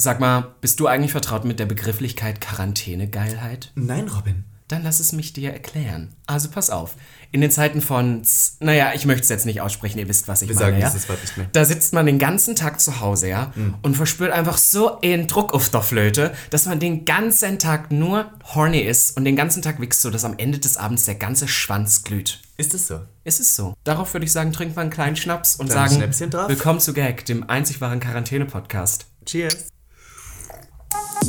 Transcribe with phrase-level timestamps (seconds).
[0.00, 3.72] Sag mal, bist du eigentlich vertraut mit der Begrifflichkeit Quarantäne-Geilheit?
[3.74, 4.44] Nein, Robin.
[4.68, 6.14] Dann lass es mich dir erklären.
[6.24, 6.94] Also pass auf.
[7.32, 8.22] In den Zeiten von,
[8.60, 10.86] naja, ich möchte es jetzt nicht aussprechen, ihr wisst, was ich Wir meine, sagen ja?
[10.88, 11.48] dieses Wort nicht mehr.
[11.52, 15.52] Da sitzt man den ganzen Tag zu Hause, ja, und verspürt einfach so einen Druck
[15.52, 19.80] auf der Flöte, dass man den ganzen Tag nur horny ist und den ganzen Tag
[19.80, 22.40] wichst, so dass am Ende des Abends der ganze Schwanz glüht.
[22.56, 23.00] Ist es so?
[23.24, 23.74] Ist es so?
[23.82, 27.24] Darauf würde ich sagen, trinkt man einen kleinen Schnaps und Kleines sagen, willkommen zu Gag,
[27.24, 29.06] dem einzig wahren Quarantäne-Podcast.
[29.26, 29.66] Cheers.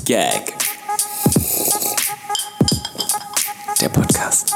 [0.09, 0.55] Gag.
[3.79, 4.55] Der Podcast.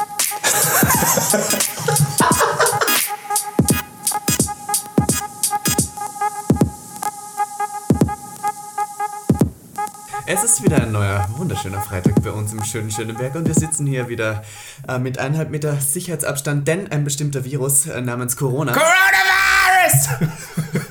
[10.26, 13.86] Es ist wieder ein neuer, wunderschöner Freitag bei uns im schönen Schöneberg und wir sitzen
[13.86, 14.42] hier wieder
[14.88, 18.72] äh, mit eineinhalb Meter Sicherheitsabstand, denn ein bestimmter Virus äh, namens Corona.
[18.72, 20.08] Coronavirus!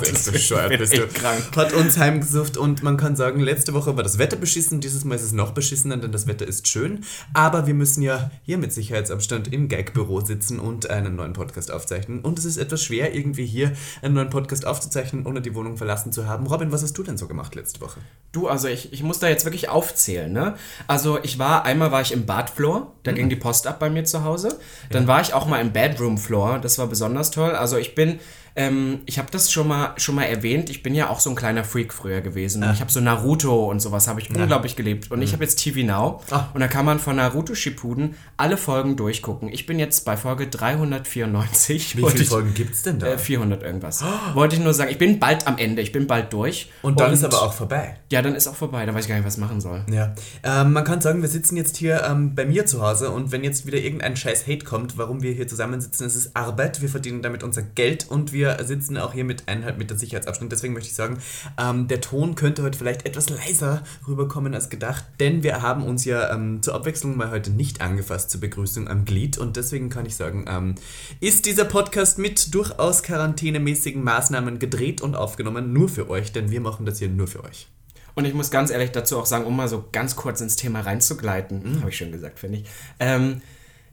[0.00, 1.04] Gott, ist bescheuert, bin bist du.
[1.04, 1.42] echt krank.
[1.56, 5.14] Hat uns heimgesucht und man kann sagen, letzte Woche war das Wetter beschissen, dieses Mal
[5.14, 7.04] ist es noch beschissener, denn das Wetter ist schön.
[7.34, 12.20] Aber wir müssen ja hier mit Sicherheitsabstand im Gag-Büro sitzen und einen neuen Podcast aufzeichnen.
[12.20, 16.12] Und es ist etwas schwer, irgendwie hier einen neuen Podcast aufzuzeichnen, ohne die Wohnung verlassen
[16.12, 16.46] zu haben.
[16.46, 18.00] Robin, was hast du denn so gemacht letzte Woche?
[18.32, 20.54] Du, also ich, ich muss da jetzt wirklich aufzählen, ne?
[20.86, 24.04] Also ich war, einmal war ich im Badfloor, da ging die Post ab bei mir
[24.04, 24.58] zu Hause.
[24.90, 27.50] Dann war ich auch mal im Bedroom-Floor, das war besonders toll.
[27.50, 28.20] Also ich bin,
[28.56, 31.36] ähm, ich habe das schon mal, schon mal erwähnt, ich bin ja auch so ein
[31.36, 32.62] kleiner Freak früher gewesen.
[32.62, 35.10] Und Ich habe so Naruto und sowas, habe ich unglaublich geliebt.
[35.10, 36.48] Und ich habe jetzt TV Now Ah.
[36.54, 39.48] und da kann man von Naruto Shippuden alle Folgen durchgucken.
[39.52, 41.96] Ich bin jetzt bei Folge 394.
[41.96, 43.06] Wie viele ich- Folgen gibt es denn da?
[43.08, 44.04] Äh, 400 irgendwas.
[44.34, 46.70] Wollte ich nur sagen, ich bin bald am Ende, ich bin bald durch.
[46.82, 47.96] und dann ist aber auch vorbei.
[48.10, 49.84] Ja, dann ist auch vorbei, da weiß ich gar nicht, was ich machen soll.
[49.90, 53.32] Ja, ähm, man kann sagen, wir sitzen jetzt hier ähm, bei mir zu Hause und
[53.32, 56.88] wenn jetzt wieder irgendein scheiß Hate kommt, warum wir hier zusammensitzen, es ist Arbeit, wir
[56.88, 60.52] verdienen damit unser Geld und wir sitzen auch hier mit eineinhalb Meter Sicherheitsabstand.
[60.52, 61.18] Deswegen möchte ich sagen,
[61.58, 66.04] ähm, der Ton könnte heute vielleicht etwas leiser rüberkommen als gedacht, denn wir haben uns
[66.04, 70.06] ja ähm, zur Abwechslung mal heute nicht angefasst zur Begrüßung am Glied und deswegen kann
[70.06, 70.74] ich sagen, ähm,
[71.20, 76.60] ist dieser Podcast mit durchaus quarantänemäßigen Maßnahmen gedreht und aufgenommen, nur für euch, denn wir
[76.60, 77.68] machen das hier nur für euch.
[78.14, 80.80] Und ich muss ganz ehrlich dazu auch sagen, um mal so ganz kurz ins Thema
[80.80, 82.64] reinzugleiten, habe ich schon gesagt, finde ich.
[83.00, 83.40] Ähm,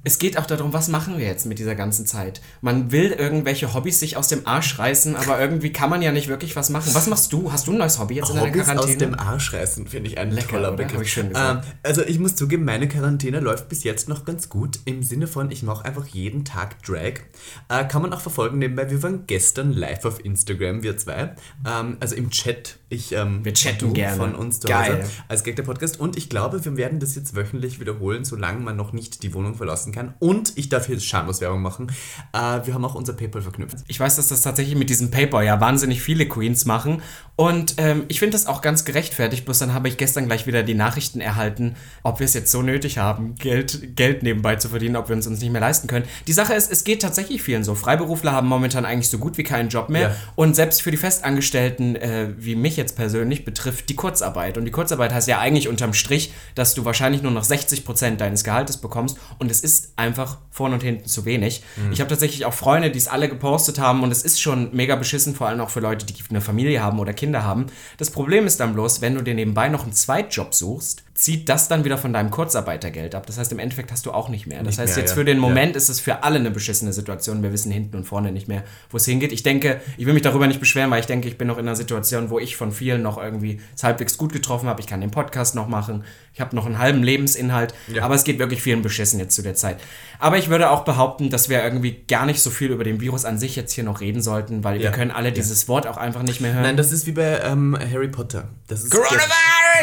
[0.04, 2.42] es geht auch darum, was machen wir jetzt mit dieser ganzen Zeit?
[2.62, 6.30] Man will irgendwelche Hobbys sich aus dem Arsch reißen, aber irgendwie kann man ja nicht
[6.30, 6.94] wirklich was machen.
[6.94, 7.52] Was machst du?
[7.52, 8.80] Hast du ein neues Hobby jetzt in deiner Quarantäne?
[8.80, 10.72] aus dem Arsch reißen, finde ich ein Lecker, toller?
[10.72, 11.02] Begriff.
[11.02, 11.66] Ich schön gesagt.
[11.66, 14.80] Ähm, also ich muss zugeben, meine Quarantäne läuft bis jetzt noch ganz gut.
[14.86, 17.20] Im Sinne von, ich mache einfach jeden Tag Drag.
[17.68, 18.90] Äh, kann man auch verfolgen nebenbei.
[18.90, 21.36] Wir waren gestern live auf Instagram, wir zwei.
[21.68, 22.78] Ähm, also im Chat.
[22.92, 24.18] Ich, ähm, Wir chatten gerne.
[24.18, 25.04] von uns zu Geil.
[25.04, 26.00] Hause als Gag der Podcast.
[26.00, 29.56] Und ich glaube, wir werden das jetzt wöchentlich wiederholen, solange man noch nicht die Wohnung
[29.56, 30.14] verlassen kann.
[30.20, 31.92] Und ich darf hier schamlos Werbung machen.
[32.34, 33.78] Äh, wir haben auch unser PayPal verknüpft.
[33.88, 37.02] Ich weiß, dass das tatsächlich mit diesem Paper ja wahnsinnig viele Queens machen.
[37.36, 39.46] Und ähm, ich finde das auch ganz gerechtfertigt.
[39.46, 42.62] Bloß dann habe ich gestern gleich wieder die Nachrichten erhalten, ob wir es jetzt so
[42.62, 46.06] nötig haben, Geld, Geld nebenbei zu verdienen, ob wir uns uns nicht mehr leisten können.
[46.28, 47.76] Die Sache ist, es geht tatsächlich vielen so.
[47.76, 50.02] Freiberufler haben momentan eigentlich so gut wie keinen Job mehr.
[50.02, 50.16] Ja.
[50.36, 54.58] Und selbst für die Festangestellten, äh, wie mich jetzt persönlich betrifft, die Kurzarbeit.
[54.58, 58.44] Und die Kurzarbeit heißt ja eigentlich unterm Strich, dass du wahrscheinlich nur noch 60% deines
[58.44, 59.18] Gehaltes bekommst.
[59.38, 61.64] Und es ist einfach vorne und hinten zu wenig.
[61.92, 64.04] Ich habe tatsächlich auch Freunde, die es alle gepostet haben.
[64.04, 67.00] Und es ist schon mega beschissen, vor allem auch für Leute, die eine Familie haben
[67.00, 67.68] oder Kinder haben.
[67.98, 71.68] Das Problem ist dann bloß, wenn du dir nebenbei noch einen Zweitjob suchst, zieht das
[71.68, 73.26] dann wieder von deinem Kurzarbeitergeld ab.
[73.26, 74.60] Das heißt, im Endeffekt hast du auch nicht mehr.
[74.60, 75.16] Das Nicht heißt, mehr, jetzt ja.
[75.18, 75.42] für den Ja.
[75.42, 77.44] Moment ist es für alle eine beschissene Situation.
[77.44, 79.34] Wir wissen hinten und vorne nicht mehr, wo es hingeht.
[79.34, 81.68] Ich denke, ich will mich darüber nicht beschweren, weil ich denke, ich bin noch in
[81.68, 84.80] einer Situation, wo ich von vielen noch irgendwie es halbwegs gut getroffen habe.
[84.80, 86.06] Ich kann den Podcast noch machen.
[86.34, 87.74] Ich habe noch einen halben Lebensinhalt.
[87.94, 88.04] Ja.
[88.04, 89.82] Aber es geht wirklich vielen beschissen jetzt zu der Zeit.
[90.20, 93.26] Aber ich würde auch behaupten, dass wir irgendwie gar nicht so viel über den Virus
[93.26, 94.92] an sich jetzt hier noch reden sollten, weil wir Ja.
[94.92, 96.64] können alle dieses Wort auch einfach nicht mehr hören.
[96.64, 98.48] Nein, das ist wie bei ähm, Harry Potter.
[98.68, 99.20] Das ist Coronavirus!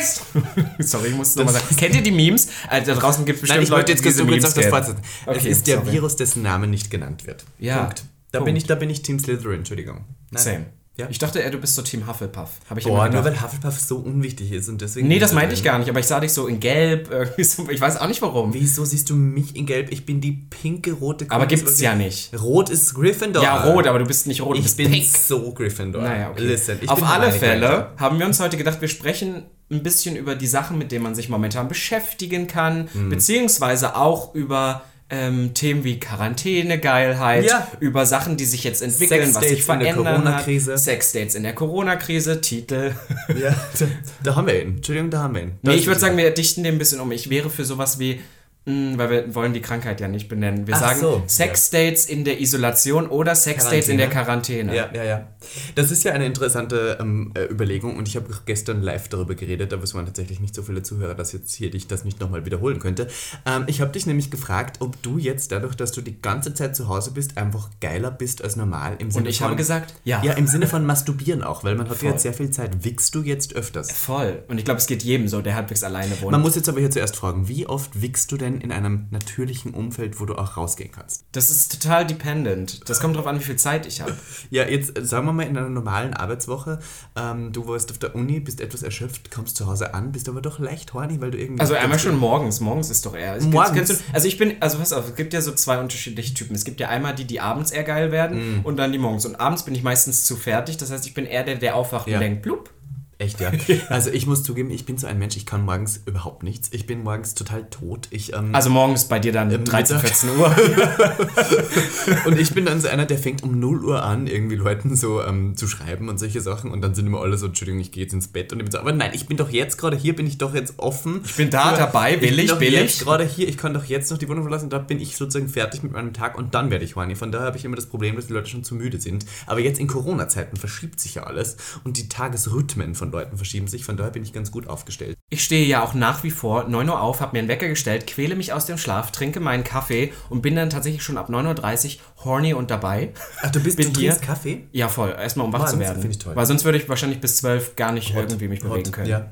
[0.80, 1.76] Sorry, ich muss es nochmal sagen.
[1.76, 2.48] Kennt ihr die Memes?
[2.68, 4.66] Also, da draußen gibt es bestimmt Nein, ich wollte jetzt diese Memes auf das.
[4.66, 5.02] Fortsetzen.
[5.26, 5.92] es Okay, ist der sorry.
[5.92, 7.44] Virus, dessen Name nicht genannt wird.
[7.58, 7.84] Ja.
[7.84, 8.04] Punkt.
[8.32, 8.46] Da, Punkt.
[8.46, 10.04] Bin ich, da bin ich Team Slytherin, Entschuldigung.
[10.30, 10.42] Nein.
[10.42, 10.66] Same.
[10.98, 11.06] Ja.
[11.10, 12.48] Ich dachte, ey, du bist so Team Hufflepuff.
[12.70, 15.08] Habe ich Boah, immer nur weil Hufflepuff so unwichtig ist und deswegen.
[15.08, 17.44] Nee, das da meinte ich gar nicht, aber ich sah dich so in Gelb, irgendwie
[17.44, 18.54] so, ich weiß auch nicht warum.
[18.54, 19.92] Wieso siehst du mich in Gelb?
[19.92, 21.66] Ich bin die pinke, rote Aber Königswürfel.
[21.66, 22.40] gibt's ja nicht.
[22.40, 23.42] Rot ist Gryffindor.
[23.42, 25.04] Ja, rot, aber du bist nicht rot, Ich bist bin pink.
[25.06, 26.02] so Gryffindor.
[26.02, 26.42] Naja, okay.
[26.46, 27.92] Listen, ich Auf bin alle Fälle Granger.
[27.98, 31.14] haben wir uns heute gedacht, wir sprechen ein bisschen über die Sachen, mit denen man
[31.14, 33.10] sich momentan beschäftigen kann, Mhm.
[33.10, 37.66] beziehungsweise auch über ähm, Themen wie Quarantäne-Geilheit, Ja.
[37.80, 40.72] über Sachen, die sich jetzt entwickeln, was Sexdates sich in der verändern Corona-Krise.
[40.72, 40.78] hat.
[40.80, 42.92] Sexdates in der Corona-Krise, Titel.
[43.40, 43.86] Ja, da,
[44.24, 44.76] da haben wir ihn.
[44.76, 45.52] Entschuldigung, da haben wir ihn.
[45.62, 47.12] Da Nee, ich würde sagen, wir dichten den ein bisschen um.
[47.12, 48.20] Ich wäre für sowas wie
[48.68, 50.66] Weil wir wollen die Krankheit ja nicht benennen.
[50.66, 54.74] Wir Ach sagen so, Sexdates in der Isolation oder Sexdates in der Quarantäne.
[54.74, 55.28] Ja, ja, ja.
[55.76, 59.72] Das ist ja eine interessante ähm, äh, Überlegung und ich habe gestern live darüber geredet,
[59.72, 62.44] aber es waren tatsächlich nicht so viele Zuhörer, dass jetzt hier dich das nicht nochmal
[62.44, 63.06] wiederholen könnte.
[63.46, 66.74] Ähm, ich habe dich nämlich gefragt, ob du jetzt dadurch, dass du die ganze Zeit
[66.74, 70.24] zu Hause bist, einfach geiler bist als normal im Sinne ich von, habe gesagt, ja.
[70.24, 72.10] Ja, im Sinne von masturbieren auch, weil man hat Voll.
[72.10, 72.84] jetzt sehr viel Zeit.
[72.84, 73.92] Wickst du jetzt öfters?
[73.92, 74.42] Voll.
[74.48, 76.32] Und ich glaube, es geht jedem so, der halbwegs alleine wohnt.
[76.32, 79.72] Man muss jetzt aber hier zuerst fragen, wie oft wickst du denn in einem natürlichen
[79.74, 81.24] Umfeld, wo du auch rausgehen kannst?
[81.32, 82.88] das ist total dependent.
[82.88, 84.14] Das kommt drauf an, wie viel Zeit ich habe.
[84.50, 86.78] Ja, jetzt äh, sagen wir mal in einer normalen Arbeitswoche,
[87.16, 90.40] ähm, du warst auf der Uni, bist etwas erschöpft, kommst zu Hause an, bist aber
[90.40, 91.60] doch leicht horny, weil du irgendwie...
[91.60, 92.60] Also einmal schon morgens.
[92.60, 93.34] Morgens ist doch eher.
[93.36, 93.72] Es gibt- Morgens?
[93.74, 96.54] kennst du, also ich bin, also pass auf, es gibt ja so zwei unterschiedliche Typen.
[96.54, 98.60] Es gibt ja einmal die, die abends eher geil werden Mhm.
[98.64, 99.24] und dann die morgens.
[99.26, 100.76] Und abends bin ich meistens zu fertig.
[100.76, 102.14] Das heißt, ich bin eher der, der aufwacht Ja.
[102.16, 102.70] und denkt, blub.
[103.18, 103.50] Echt, ja.
[103.88, 106.68] Also ich muss zugeben, ich bin so ein Mensch, ich kann morgens überhaupt nichts.
[106.72, 108.08] Ich bin morgens total tot.
[108.10, 110.10] Ich, ähm, Also morgens bei dir dann 13, Mittag.
[110.10, 110.54] 14 Uhr.
[112.26, 115.22] und ich bin dann so einer, der fängt um 0 Uhr an, irgendwie Leuten so
[115.22, 116.70] ähm, zu schreiben und solche Sachen.
[116.70, 118.52] Und dann sind immer alle so, Entschuldigung, ich gehe jetzt ins Bett.
[118.52, 120.54] Und ich bin so, aber nein, ich bin doch jetzt gerade hier, bin ich doch
[120.54, 121.22] jetzt offen.
[121.24, 122.74] Ich bin da, dabei, billig, bin doch billig.
[122.74, 124.68] jetzt gerade hier, ich kann doch jetzt noch die Wohnung verlassen.
[124.68, 127.14] Da bin ich sozusagen fertig mit meinem Tag und dann werde ich horny.
[127.14, 129.24] Von daher habe ich immer das Problem, dass die Leute schon zu müde sind.
[129.46, 133.84] Aber jetzt in Corona-Zeiten verschiebt sich ja alles und die Tagesrhythmen von Leuten verschieben sich.
[133.84, 135.16] Von daher bin ich ganz gut aufgestellt.
[135.30, 138.06] Ich stehe ja auch nach wie vor 9 Uhr auf, habe mir einen Wecker gestellt,
[138.06, 141.96] quäle mich aus dem Schlaf, trinke meinen Kaffee und bin dann tatsächlich schon ab 9.30
[141.96, 143.12] Uhr horny und dabei.
[143.42, 144.10] Ach, du bist, Bin du hier.
[144.10, 144.64] trinkst Kaffee?
[144.72, 145.10] Ja, voll.
[145.18, 146.00] Erstmal um wach Mann, zu werden.
[146.00, 146.36] find ich toll.
[146.36, 149.08] Weil sonst würde ich wahrscheinlich bis 12 gar nicht irgendwie mich bewegen können.
[149.08, 149.30] Ja.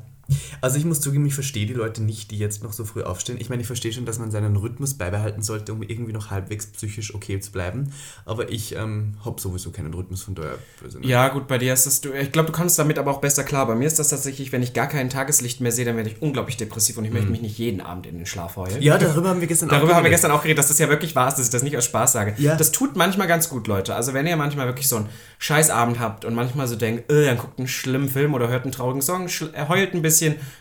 [0.60, 3.36] Also ich muss zugeben, ich verstehe die Leute nicht, die jetzt noch so früh aufstehen.
[3.40, 6.66] Ich meine, ich verstehe schon, dass man seinen Rhythmus beibehalten sollte, um irgendwie noch halbwegs
[6.66, 7.92] psychisch okay zu bleiben.
[8.24, 10.58] Aber ich ähm, habe sowieso keinen Rhythmus, von daher...
[11.02, 13.44] Ja, gut, bei dir ist das, du, ich glaube, du kommst damit aber auch besser
[13.44, 13.66] klar.
[13.66, 16.22] Bei mir ist das tatsächlich, wenn ich gar kein Tageslicht mehr sehe, dann werde ich
[16.22, 18.76] unglaublich depressiv und ich möchte mich nicht jeden Abend in den Schlaf heulen.
[18.76, 18.82] Mhm.
[18.82, 20.12] Ja, darüber haben wir gestern Darüber haben wir geredet.
[20.12, 22.12] gestern auch geredet, dass das ja wirklich wahr ist, dass ich das nicht aus Spaß
[22.12, 22.34] sage.
[22.38, 22.56] Ja.
[22.56, 23.94] Das tut manchmal ganz gut, Leute.
[23.94, 27.38] Also wenn ihr manchmal wirklich so einen Scheißabend habt und manchmal so denkt, äh, dann
[27.38, 30.13] guckt einen schlimmen Film oder hört einen traurigen Song, äh, heult ein bisschen,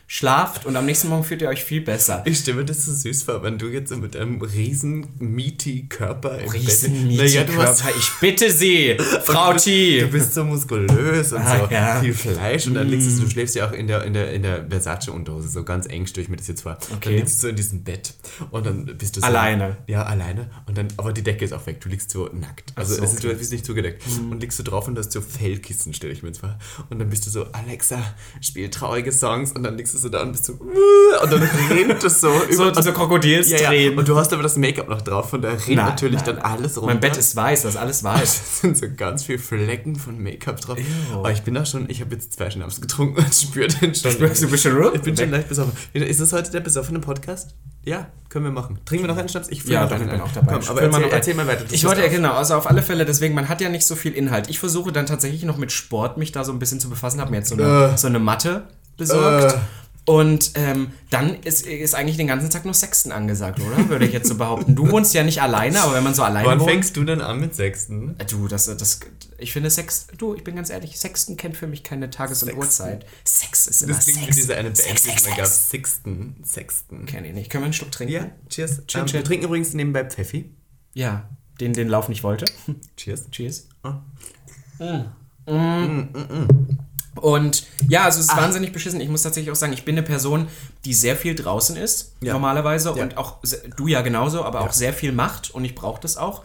[0.05, 2.21] schlaft und am nächsten Morgen fühlt ihr euch viel besser.
[2.25, 6.38] Ich mir das so süß vor, wenn du jetzt so mit einem riesen meaty Körper
[6.39, 7.50] im Riesen Bett...
[7.50, 10.01] Du hast Körper, ich bitte Sie, Frau T.
[10.01, 12.00] Du bist so muskulös und Ah, so ja.
[12.01, 14.44] viel Fleisch und dann liegst du, du schläfst ja auch in der, in der, in
[14.44, 16.77] der Versace-Unterhose, so ganz eng stelle ich mir das jetzt vor.
[16.89, 17.17] Dann Okay.
[17.17, 18.13] liegst du so in diesem Bett
[18.51, 19.25] und dann bist du so...
[19.25, 19.77] Alleine.
[19.88, 20.51] Ja, alleine.
[20.67, 22.71] Und dann, aber die Decke ist auch weg, du liegst so nackt.
[22.75, 23.27] Also so, es ist, okay.
[23.27, 23.31] Mhm.
[23.31, 24.03] du bist nicht zugedeckt.
[24.29, 26.57] Und liegst du drauf und hast so Fellkissen, stelle ich mir jetzt vor.
[26.89, 27.99] Und dann bist du so, Alexa,
[28.41, 30.54] spiel traurige Songs und dann liegst du so da und bist so...
[30.54, 32.31] Und dann rinnt es so...
[32.54, 33.63] So, über- so Krokodilstränen.
[33.63, 33.98] ja, ja.
[33.98, 36.40] Und du hast aber das Make-up noch drauf, von daher rinnt Nein, natürlich nein, dann
[36.40, 36.88] alles runter.
[36.94, 38.22] Mein Bett ist weiß, das ist alles weiß.
[38.24, 40.78] Es sind so ganz viele Flecken von Make-up drauf.
[41.13, 44.12] Aber ich bin da schon, ich habe jetzt zwei Schnaps getrunken und spüre den schon.
[44.12, 45.74] Spürst du ein bisschen Ich bin schon leicht besoffen.
[45.94, 47.56] Ist das heute der besoffene Podcast?
[47.86, 48.80] Ja, können wir machen.
[48.86, 49.50] Trinken wir noch einen Schnaps?
[49.50, 50.25] Ich Ja, noch doch, ich einen bin ein.
[50.28, 50.54] auch dabei.
[50.54, 51.66] Komm, aber erzähl, noch erzähl mal weiter.
[51.72, 54.13] Ich wollte ja genau, also auf alle Fälle, deswegen, man hat ja nicht so viel
[54.13, 54.50] Inhalt.
[54.50, 57.31] Ich versuche dann tatsächlich noch mit Sport mich da so ein bisschen zu befassen, habe
[57.31, 57.98] mir jetzt so eine, Äh.
[57.98, 58.63] so eine Matte
[58.98, 59.54] besorgt.
[59.56, 59.60] Äh.
[60.06, 63.88] Und ähm, dann ist, ist eigentlich den ganzen Tag nur Sexten angesagt, oder?
[63.88, 64.75] Würde ich jetzt so behaupten.
[64.75, 66.69] Du wohnst ja nicht alleine, aber wenn man so alleine Wann wohnt.
[66.69, 68.16] fängst du denn an mit Sechsten?
[68.19, 69.00] Äh, Du, das, das,
[69.38, 72.48] ich finde Sex, du, ich bin ganz ehrlich, Sexten kennt für mich keine Tages- und
[72.50, 72.60] Sexten.
[72.62, 73.06] Uhrzeit.
[73.24, 74.36] Sex ist immer Das Sex.
[74.36, 75.45] diese eine Band, Sex, Sex, mal gab.
[75.45, 75.69] Sex.
[75.69, 76.36] Sixten.
[76.44, 77.06] Sexten.
[77.06, 77.50] Kenn ich nicht.
[77.50, 78.13] Können wir einen Schluck trinken?
[78.13, 78.86] Ja, cheers.
[78.88, 79.13] Chin, ähm, chin.
[79.19, 80.54] Wir trinken übrigens nebenbei Pfeffi.
[80.94, 81.30] Ja,
[81.62, 82.44] den den Lauf nicht wollte.
[82.98, 83.30] Cheers.
[83.31, 83.69] Cheers.
[83.84, 84.01] Ah.
[87.15, 89.00] Und ja, also es ist wahnsinnig beschissen.
[89.00, 90.48] Ich muss tatsächlich auch sagen, ich bin eine Person,
[90.85, 92.33] die sehr viel draußen ist, Ja.
[92.33, 92.94] normalerweise.
[92.95, 93.04] Ja.
[93.04, 93.37] Und auch,
[93.78, 94.66] du ja genauso, aber Ja.
[94.68, 96.44] auch sehr viel macht und ich brauche das auch.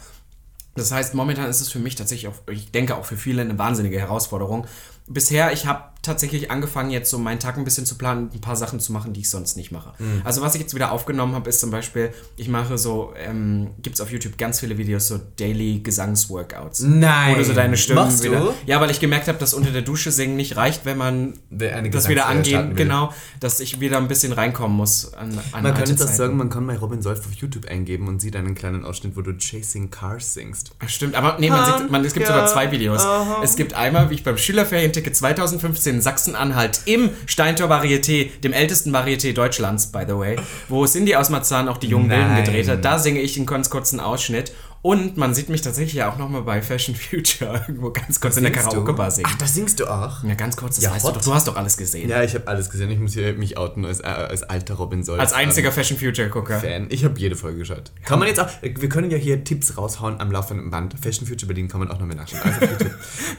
[0.74, 3.58] Das heißt, momentan ist es für mich tatsächlich auch, ich denke auch für viele eine
[3.58, 4.66] wahnsinnige Herausforderung.
[5.06, 8.40] Bisher, ich habe tatsächlich angefangen, jetzt so meinen Tag ein bisschen zu planen und ein
[8.40, 9.92] paar Sachen zu machen, die ich sonst nicht mache.
[9.98, 10.22] Mhm.
[10.24, 13.94] Also was ich jetzt wieder aufgenommen habe, ist zum Beispiel, ich mache so, ähm, gibt
[13.96, 16.80] es auf YouTube ganz viele Videos, so Daily Gesangsworkouts.
[16.80, 17.36] Nein.
[17.36, 18.30] Du so deine Stimmen Machst du?
[18.30, 18.54] wieder.
[18.66, 22.08] Ja, weil ich gemerkt habe, dass unter der Dusche singen nicht reicht, wenn man das
[22.08, 25.96] wieder angehen, genau, dass ich wieder ein bisschen reinkommen muss an, an Man auch Zeiten.
[25.96, 29.22] sagen, man kann mal Robin Solf auf YouTube eingeben und sieht einen kleinen Ausschnitt, wo
[29.22, 30.72] du Chasing Cars singst.
[30.86, 33.02] Stimmt, aber nee, man sieht, man, es gibt Ja, sogar zwei Videos.
[33.02, 33.40] aha.
[33.42, 38.94] Es gibt einmal, wie ich beim Schülerferienticket 2015 in Sachsen-Anhalt im Steintor Varieté, dem ältesten
[38.94, 40.36] Varieté Deutschlands, by the way,
[40.68, 42.84] wo Cindy aus Marzahn auch die jungen Wilden gedreht hat.
[42.84, 44.52] Da singe ich einen ganz kurzen Ausschnitt.
[44.80, 48.44] Und man sieht mich tatsächlich ja auch nochmal bei Fashion Future irgendwo ganz kurz in
[48.44, 48.52] der?
[48.52, 49.28] Karaoke-Bar singen.
[49.30, 50.22] Ach, da singst du auch?
[50.22, 51.14] Ja, ganz kurz, das Ja, weißt hot.
[51.16, 51.24] du doch.
[51.24, 52.08] Du hast doch alles gesehen.
[52.08, 52.90] Ja, ich habe alles gesehen.
[52.90, 55.20] Ich muss hier mich outen als, äh, als alter Robin Solf.
[55.20, 56.60] Als einziger ähm, Fashion Future-Gucker.
[56.60, 56.86] Fan.
[56.90, 57.92] Ich habe jede Folge geschaut.
[58.04, 60.94] Kann man jetzt auch, wir können ja hier Tipps raushauen am laufenden Band.
[61.00, 62.40] Fashion Future Berlin kann man auch noch mehr nachschauen.
[62.42, 62.86] Also.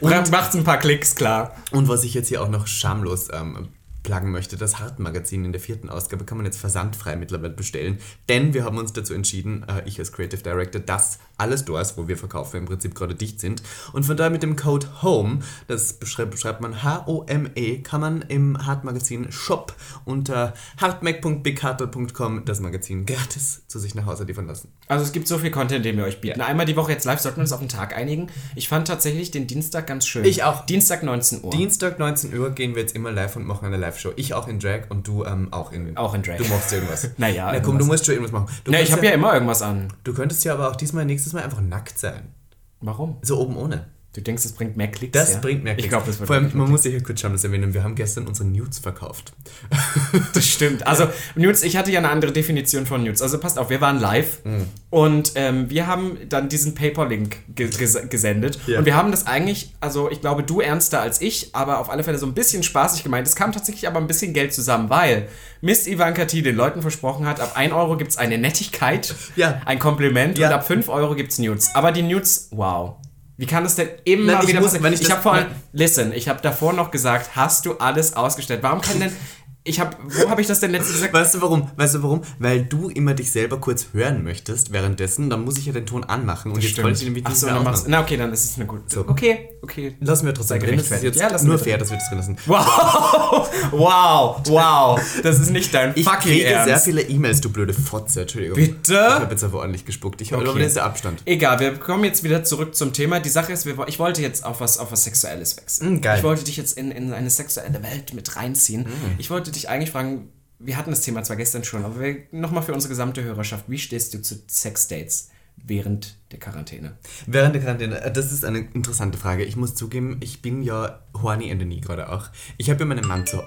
[0.00, 1.54] Und macht's ein paar Klicks, klar.
[1.70, 3.68] Und was ich jetzt hier auch noch schamlos ähm,
[4.02, 8.54] pluggen möchte, das Hart-Magazin in der vierten Ausgabe kann man jetzt versandfrei mittlerweile bestellen, denn
[8.54, 12.16] wir haben uns dazu entschieden, äh, ich als Creative Director, dass alle Stores, wo wir
[12.16, 13.62] verkaufen, im Prinzip gerade dicht sind.
[13.92, 18.66] Und von daher mit dem Code HOME, das beschreibt, beschreibt man H-O-M-E, kann man im
[18.66, 24.72] Hart-Magazin Shop unter hartmac.bighartel.com das Magazin gratis zu sich nach Hause liefern lassen.
[24.86, 26.40] Also es gibt so viel Content, den wir euch bieten.
[26.40, 28.28] Einmal die Woche jetzt live, sollten wir uns auf den Tag einigen.
[28.54, 30.24] Ich fand tatsächlich den Dienstag ganz schön.
[30.24, 30.66] Ich auch.
[30.66, 31.50] Dienstag 19 Uhr.
[31.50, 34.12] Dienstag 19 Uhr gehen wir jetzt immer live und machen eine Live-Show.
[34.16, 36.36] Ich auch in Drag und du ähm, auch in Auch in Drag.
[36.36, 37.10] Du machst irgendwas.
[37.18, 37.78] Naja, Na komm, irgendwas.
[37.78, 38.54] du musst schon irgendwas machen.
[38.64, 39.92] Du Na, ich habe ja immer irgendwas an.
[40.04, 42.34] Du könntest ja aber auch diesmal nächstes Mal einfach nackt sein.
[42.80, 43.18] Warum?
[43.22, 43.86] So oben ohne.
[44.12, 45.12] Du denkst, das bringt mehr Klicks?
[45.12, 45.38] Das ja?
[45.38, 47.72] bringt mehr Ich glaube, das wird Vor allem, man muss ja hier kurz schamlos erwähnen,
[47.74, 49.32] wir haben gestern unsere Nudes verkauft.
[50.32, 50.84] Das stimmt.
[50.86, 53.22] Also, Nudes, ich hatte ja eine andere Definition von Nudes.
[53.22, 54.66] Also, passt auf, wir waren live Mhm.
[54.90, 58.58] und ähm, wir haben dann diesen Paper-Link ge ges gesendet.
[58.66, 58.78] Ja.
[58.80, 62.02] Und wir haben das eigentlich, also ich glaube, du ernster als ich, aber auf alle
[62.02, 63.26] Fälle so ein bisschen spaßig gemeint.
[63.28, 65.28] Es kam tatsächlich aber ein bisschen Geld zusammen, weil
[65.60, 69.60] Miss Ivanka T den Leuten versprochen hat, ab 1 Euro gibt es eine Nettigkeit, Ja.
[69.66, 71.70] ein Kompliment und ab 5 Euro gibt es Nudes.
[71.74, 72.96] Aber die Nudes, wow.
[73.40, 74.84] Wie kann das denn immer Nein, wieder muss- passieren?
[74.84, 78.14] wenn ich Ich, habe vor allem, listen, ich habe davor noch gesagt, hast du alles
[78.14, 78.62] ausgestellt?
[78.62, 79.10] Warum kann denn,
[79.62, 81.12] ich habe, wo habe ich das denn letztens gesagt?
[81.12, 81.70] Weißt du warum?
[81.76, 82.22] Weißt du warum?
[82.38, 86.02] Weil du immer dich selber kurz hören möchtest währenddessen, dann muss ich ja den Ton
[86.04, 88.56] anmachen und jetzt wollte ich nämlich Ach so, dann machst, na okay, dann ist es
[88.56, 88.82] eine gute.
[88.86, 89.00] So.
[89.06, 89.96] Okay, okay.
[90.00, 90.76] Lassen wir trotzdem drin.
[90.78, 92.36] Das ist jetzt Ja, nur fair, dass wir das drin lassen.
[92.46, 95.00] Wow, wow, wow.
[95.22, 96.84] Das ist nicht dein Ich fucking kriege sehr Ernst.
[96.86, 98.22] viele E-Mails, du blöde Fotze.
[98.22, 98.56] Entschuldigung.
[98.56, 98.94] Bitte?
[98.94, 100.20] Ich habe jetzt aber ordentlich gespuckt.
[100.20, 100.42] Ich Okay.
[100.44, 101.22] glaube, das ist der Abstand.
[101.26, 103.20] Egal, wir kommen jetzt wieder zurück zum Thema.
[103.20, 105.96] Die Sache ist, wir, ich wollte jetzt auf was, auf was Sexuelles wechseln.
[105.96, 106.16] Mm, geil.
[106.18, 108.82] Ich wollte dich jetzt in, in eine sexuelle Welt mit reinziehen.
[108.84, 109.18] Mm.
[109.18, 112.00] Ich wollte dich eigentlich fragen, wir hatten das Thema zwar gestern schon, aber
[112.32, 116.96] nochmal für unsere gesamte Hörerschaft, wie stehst du zu Sexdates während der Quarantäne?
[117.26, 119.44] Während der Quarantäne, äh, das ist eine interessante Frage.
[119.44, 122.28] Ich muss zugeben, ich bin ja horny in the knee gerade auch.
[122.56, 123.42] Ich habe ja meinen Mann zu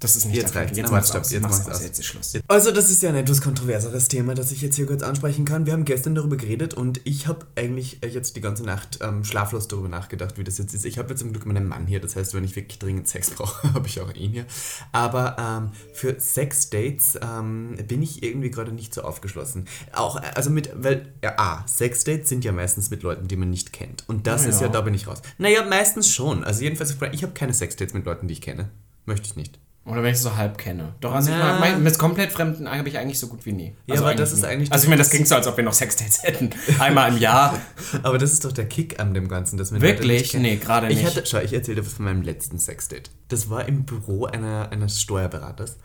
[0.00, 0.76] Das ist nicht Jetzt dein reicht's.
[0.76, 1.82] Jetzt mach's stopp, jetzt Mach's aus.
[1.82, 2.32] Jetzt ist Schluss.
[2.48, 5.64] Also das ist ja ein etwas kontroverseres Thema, das ich jetzt hier kurz ansprechen kann.
[5.64, 9.24] Wir haben gestern darüber geredet und ich habe eigentlich äh, jetzt die ganze Nacht ähm,
[9.24, 10.84] schlaflos darüber nachgedacht, wie das jetzt ist.
[10.84, 13.30] Ich habe jetzt zum Glück meinen Mann hier, das heißt, wenn ich wirklich dringend Sex
[13.30, 14.46] brauche, habe ich auch ihn hier.
[14.90, 19.66] Aber ähm, für Sexdates ähm, bin ich irgendwie gerade nicht so aufgeschlossen.
[19.92, 23.50] Auch, äh, also mit, weil, ja, A, Sexdates sind ja meistens mit Leuten, die man
[23.50, 24.04] nicht kennt.
[24.08, 25.22] Und das Na ist ja, da bin ich raus.
[25.38, 26.44] Naja, meistens schon.
[26.44, 28.70] Also jedenfalls, ich habe keine Sexdates mit Leuten, die ich kenne.
[29.06, 29.58] Möchte ich nicht.
[29.84, 30.94] Oder wenn ich es so halb kenne.
[31.00, 31.58] Doch, also ich Na.
[31.58, 33.74] mein, mein, mit komplett Fremden habe ich eigentlich so gut wie nie.
[33.86, 35.64] Ja, also aber das ist eigentlich Also ich meine, das klingt so, als ob wir
[35.64, 36.50] noch Sexdates hätten.
[36.78, 37.58] Einmal im Jahr.
[38.04, 40.34] Aber das ist doch der Kick an dem Ganzen, dass man Wirklich?
[40.34, 41.06] Nee, gerade Ich nicht.
[41.06, 43.10] hatte, schau, ich erzähle dir was von meinem letzten Sexdate.
[43.26, 45.78] Das war im Büro einer, eines Steuerberaters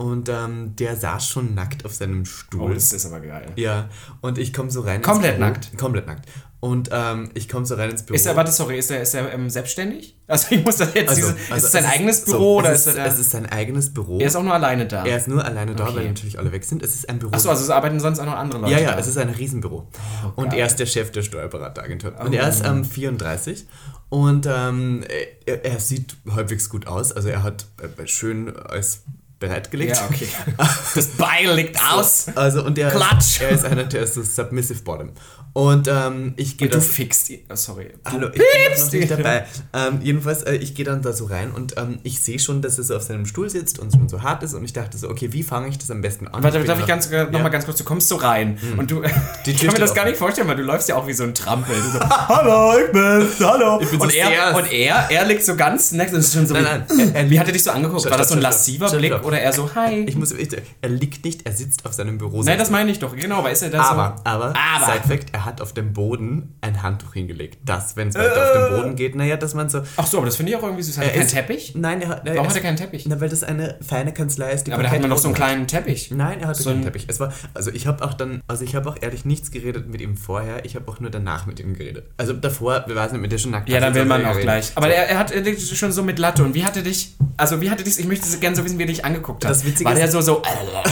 [0.00, 2.70] und ähm, der saß schon nackt auf seinem Stuhl.
[2.70, 3.52] Oh, das ist aber geil.
[3.56, 3.90] ja,
[4.22, 5.02] und ich komme so rein.
[5.02, 5.76] Komplett ins Büro, nackt?
[5.78, 6.26] Komplett nackt.
[6.58, 8.14] Und ähm, ich komme so rein ins Büro.
[8.16, 10.16] Ist er, warte, sorry, ist er, ist er ähm, selbstständig?
[10.26, 12.56] Also ich muss das jetzt, Also- diese, also ist es sein es eigenes so, Büro
[12.58, 13.10] oder es ist er da?
[13.10, 14.18] Es ist sein eigenes Büro.
[14.20, 15.04] er ist auch nur alleine da.
[15.04, 15.96] Er ist nur alleine da, Okay.
[15.96, 16.82] weil natürlich alle weg sind.
[16.82, 17.32] Es ist ein Büro.
[17.32, 18.98] Achso, also es arbeiten sonst auch noch andere Leute Ja, ja, da.
[18.98, 19.88] es ist ein Riesenbüro.
[20.36, 20.52] und.
[20.52, 20.56] Oh.
[20.56, 22.18] er ist der Chef der Steuerberateragentur.
[22.20, 23.66] Und er ist ähm, 34
[24.10, 25.04] und ähm,
[25.46, 27.12] er, er sieht halbwegs gut aus.
[27.12, 27.66] Also er hat
[27.98, 29.02] äh, schön alles
[29.40, 29.96] bereitgelegt.
[29.96, 30.28] Ja, okay.
[30.94, 32.26] Das Beil liegt aus.
[32.34, 33.40] Also und er Klatsch!
[33.40, 35.10] er ist einer, der ist so Submissive Bottom.
[35.52, 37.40] Und ähm, ich gehe Du fixst ihn.
[37.50, 37.90] Oh, sorry.
[38.04, 38.44] Du Hallo, ich bin
[38.78, 39.46] noch nicht dabei.
[39.72, 42.78] Ähm, jedenfalls, äh, ich gehe dann da so rein und ähm, ich sehe schon, dass
[42.78, 45.08] er so auf seinem Stuhl sitzt und schon so hart ist und ich dachte so,
[45.10, 46.42] okay, wie fange ich das am besten an?
[46.44, 47.32] Warte, bin darf ich noch- ganz, noch Ja.
[47.32, 47.42] Hm.
[47.42, 49.02] mal ganz kurz, du kommst so rein und du,
[49.46, 51.34] ich kann mir das gar nicht vorstellen, weil du läufst ja auch wie so ein
[51.34, 51.74] Trampel.
[51.92, 53.78] So, hallo, ich bin's, hallo.
[53.78, 56.54] bin so und, er, und er, er liegt so ganz nackt und ist schon so,
[56.54, 58.08] Nein, wie, nein, er- er wie hat er dich so angeguckt?
[58.08, 59.12] War das so ein lassiver Blick.
[59.30, 60.04] Oder eher so, hi?
[60.06, 60.48] Ich muss, ich,
[60.80, 62.42] er liegt nicht, er sitzt auf seinem Büro.
[62.42, 64.22] Nein, das meine ich doch, genau, aber ist er da aber, so?
[64.24, 64.84] aber, Aber.
[64.92, 67.58] Side Fact, er hat auf dem Boden ein Handtuch hingelegt.
[67.64, 69.82] Das, wenn es weiter auf dem Boden geht, naja, dass man so...
[69.96, 70.98] Ach so, aber das finde ich auch irgendwie süß.
[70.98, 71.72] Hat er Er keinen ist- Teppich?
[71.76, 72.22] Nein, er hat...
[72.26, 73.06] Warum hat ist- er keinen Teppich?
[73.06, 75.34] Na, weil das eine feine Kanzlei ist, die Aber da hat man noch so einen
[75.36, 75.42] hat.
[75.44, 76.10] kleinen Teppich.
[76.10, 77.04] Nein, er hatte So keinen ein- Teppich.
[77.08, 80.00] Es war, also ich habe auch dann, also ich habe auch ehrlich nichts geredet mit
[80.00, 82.04] ihm vorher, ich habe auch nur danach mit ihm geredet.
[82.16, 84.42] Also davor, wir weiß nicht, mit der schon nackt Ja, dann will man auch reden.
[84.42, 84.72] gleich.
[84.74, 86.42] Aber er, er hat er liegt schon so mit Latte.
[86.44, 88.78] Und wie hat er dich, also wie hat er dich, ich möchte gerne so wissen,
[88.78, 89.50] wie er dich angeguckt hat.
[89.50, 90.42] Das Witzige War der ist- so, so,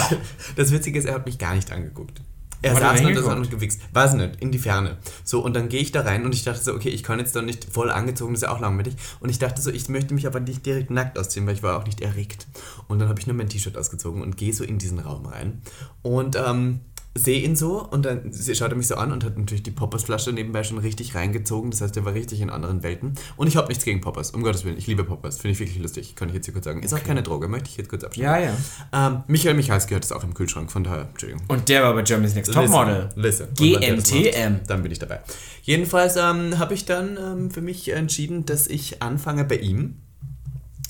[0.57, 2.21] Das Witzige ist, er hat mich gar nicht angeguckt.
[2.61, 3.37] Er hat saß nur da so hingeguckt?
[3.37, 3.81] und gewichst.
[3.93, 4.97] Weiß nicht, in die Ferne.
[5.23, 7.37] So, und dann gehe ich da rein und ich dachte so, okay, ich kann jetzt
[7.37, 8.97] da nicht voll angezogen, das ist ja auch langweilig.
[9.21, 11.79] Und ich dachte so, ich möchte mich aber nicht direkt nackt ausziehen, weil ich war
[11.79, 12.49] auch nicht erregt.
[12.89, 15.63] Und dann habe ich nur mein T-Shirt ausgezogen und gehe so in diesen Raum rein.
[16.03, 16.81] Und ähm,
[17.19, 19.71] sehe ihn so und dann sie- schaut er mich so an und hat natürlich die
[19.71, 21.71] Poppers-Flasche nebenbei schon richtig reingezogen.
[21.71, 23.15] Das heißt, er war richtig in anderen Welten.
[23.37, 24.79] Und ich habe nichts gegen Poppers, um Gottes Willen.
[24.79, 26.83] Ich liebe Poppers, finde ich wirklich lustig, kann ich jetzt hier kurz sagen.
[26.83, 28.31] Ist auch keine Droge, möchte ich jetzt kurz abschließen.
[28.33, 28.57] ja, ja.
[28.93, 31.45] Ähm, Michael Michalski hat es auch im Kühlschrank, von daher, Entschuldigung.
[31.49, 33.09] Und der war bei Germany's Next Topmodel.
[33.17, 34.61] Das GNTM.
[34.67, 35.21] Dann bin ich dabei.
[35.63, 39.97] Jedenfalls ähm, habe ich dann ähm, für mich entschieden, dass ich anfange bei ihm.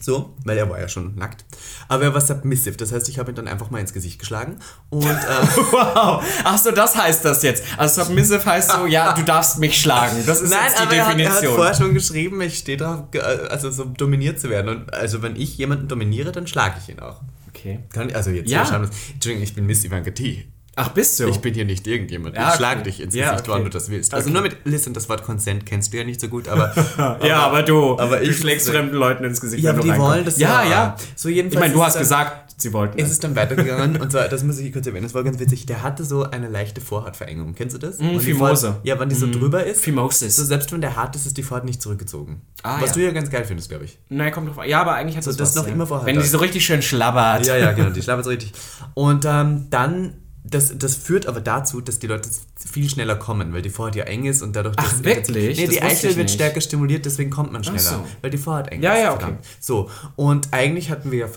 [0.09, 1.45] So, weil er war ja schon nackt.
[1.87, 4.57] Aber er war submissive, das heißt, ich habe ihn dann einfach mal ins Gesicht geschlagen.
[4.89, 5.11] Und äh,
[5.71, 6.25] Wow.
[6.45, 7.63] Ach so, das heißt das jetzt.
[7.77, 10.17] Also submissive heißt so, ja, du darfst mich schlagen.
[10.25, 11.55] Das ist jetzt die aber er hat, er hat Definition.
[11.57, 14.69] vorher schon geschrieben, ich stehe darauf, ge- also so dominiert zu werden.
[14.71, 17.21] Und also wenn ich jemanden dominiere, dann schlage ich ihn auch.
[17.49, 17.81] okay.
[17.93, 18.63] Kann, also jetzt Ja.
[18.63, 20.49] Entschuldigung, ich bin Miss Ivanka T.
[20.81, 21.29] Ach, bist du?
[21.29, 22.37] Ich bin hier nicht irgendjemand.
[22.37, 22.91] Ja, ich schlage okay.
[22.91, 23.59] dich ins Ja, Gesicht, okay.
[23.59, 24.15] wann du das willst.
[24.15, 26.73] Also nur mit, listen, das Wort Consent kennst du ja nicht so gut, aber...
[27.27, 29.93] ja, aber du, aber du ich- schlägst fremden Leuten ins Gesicht, Ja, wenn aber du
[29.95, 30.63] die wollen das ja.
[30.65, 30.71] ja.
[30.71, 33.13] Ja, So jedenfalls Ich meine, du hast dann- gesagt, sie wollten Es es.
[33.13, 35.67] ist dann weitergegangen und zwar, das muss ich kurz erwähnen, das war ganz witzig.
[35.67, 37.55] Der hatte so eine leichte Vorhautverengung.
[37.55, 37.99] Kennst du das?
[37.99, 38.67] Die Fimose.
[38.69, 39.81] Vorhaut- Ja, wenn die so drüber ist.
[39.81, 40.37] Phimosis.
[40.37, 42.43] So, selbst wenn der hart ist, ist die Vorhaut nicht zurückgezogen.
[42.63, 42.95] Ah, Was ja.
[42.97, 43.99] du ja ganz geil findest, glaube ich.
[44.09, 44.69] Nein, kommt drauf an.
[44.69, 45.73] Ja, aber eigentlich hat So, das das was, noch ja.
[45.75, 47.47] immer vorher Wenn die so richtig schön schlabbert.
[47.47, 48.53] Ja, ja, genau, die schlafen so richtig.
[48.95, 50.15] Und ähm, dann,
[50.51, 54.05] das, das führt aber dazu, dass die Leute viel schneller kommen, weil die Vorhaut ja
[54.05, 54.75] eng ist und dadurch...
[54.79, 55.57] Ach, dass- wirklich?
[55.59, 58.05] Nee, Das die Eichel ich wird stärker stimuliert, deswegen kommt man schneller, so.
[58.23, 59.03] weil die Vorhaut eng Ja, ist.
[59.03, 59.21] ja, okay.
[59.21, 59.45] verdammt.
[59.61, 61.29] So, und eigentlich hatten wir ja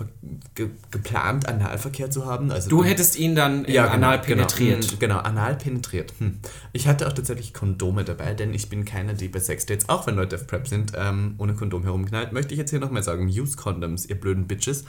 [0.55, 2.51] ge geplant, Analverkehr zu haben.
[2.51, 4.99] Also Du hättest ihn dann im Anal penetriert.
[4.99, 6.13] Genau, genau, anal penetriert.
[6.19, 6.39] Hm.
[6.73, 10.15] Ich hatte auch tatsächlich Kondome dabei, denn ich bin keiner, die bei Sexdates, auch wenn
[10.15, 13.55] Leute auf Prep sind, ähm, ohne Kondom herumknallt, möchte ich jetzt hier nochmal sagen, use
[13.57, 14.85] Condoms, ihr blöden Bitches.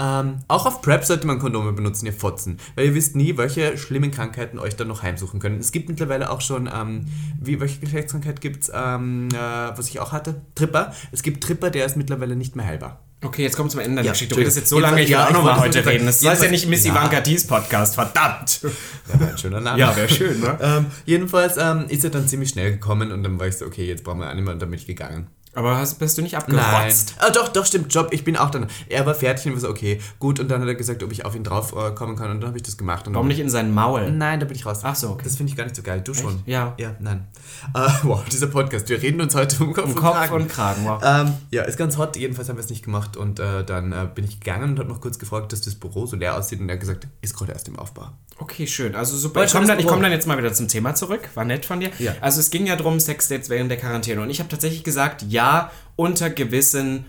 [0.00, 3.78] Ähm, auch auf Prep sollte man Kondome benutzen, ihr Fotzen, weil ihr wisst nie, welche
[3.78, 5.58] schlimmen Krankheiten euch dann noch heimsuchen können.
[5.58, 7.06] Es gibt mittlerweile auch schon, ähm,
[7.40, 10.42] wie, welche Geschlechtskrankheit gibt es, ähm, äh, was ich auch hatte?
[10.54, 10.92] Tripper.
[11.12, 13.00] Es gibt Tripper, der ist mittlerweile nicht mehr heilbar.
[13.24, 14.34] Okay, jetzt kommt zum Ende deiner Ja, Geschichte.
[14.34, 16.04] Du redest jetzt so lange, ich will Ja, auch ich nochmal heute reden.
[16.06, 16.92] Das heißt ja nicht Miss ja.
[16.92, 18.60] Ivanka Dies Podcast, verdammt.
[19.12, 19.78] Ja, wäre ein schöner Name.
[19.78, 20.58] Ja, wäre schön, ne?
[20.60, 23.86] Ähm, jedenfalls ähm, ist er dann ziemlich schnell gekommen und dann war ich so, okay,
[23.86, 25.28] jetzt brauchen wir einen und dann bin ich gegangen.
[25.56, 26.42] Aber hast, bist du nicht Nein.
[26.42, 27.14] abgerotzt?
[27.18, 28.08] Ah, doch, doch, stimmt, Job.
[28.10, 28.66] Ich bin auch dann.
[28.90, 30.38] Er war fertig und war so, okay, gut.
[30.38, 32.30] Und dann hat er gesagt, ob ich auf ihn drauf äh, kommen kann.
[32.30, 33.08] Und dann habe ich das gemacht.
[33.08, 34.10] Und Warum nicht in sein Maul?
[34.12, 34.80] Nein, da bin ich raus.
[34.82, 35.22] Ach so, okay.
[35.24, 36.02] Das finde ich gar nicht so geil.
[36.04, 36.42] Du schon.
[36.44, 36.74] Ja.
[36.78, 37.26] Ja, nein.
[37.74, 38.86] Äh, wow, dieser Podcast.
[38.90, 40.34] Wir reden uns heute um Kopf, Um und, Kopf Kragen.
[40.34, 41.02] und Kragen, wow.
[41.02, 42.16] Ähm, ja, ist ganz hot.
[42.18, 43.16] Jedenfalls haben wir es nicht gemacht.
[43.16, 46.04] Und äh, dann äh, bin ich gegangen und habe noch kurz gefragt, dass das Büro
[46.04, 46.60] so leer aussieht.
[46.60, 48.10] Und er hat gesagt, ist gerade erst im Aufbau.
[48.38, 48.94] Okay, schön.
[48.94, 49.44] Also super.
[49.44, 51.30] Ich komme dann, ich komm dann jetzt mal wieder zum Thema zurück.
[51.34, 51.90] War nett von dir.
[51.98, 52.14] Ja.
[52.20, 54.20] Also es ging ja darum, Sexdates während der Quarantäne.
[54.20, 55.45] Und ich habe tatsächlich gesagt, ja,
[55.96, 57.06] unter gewissen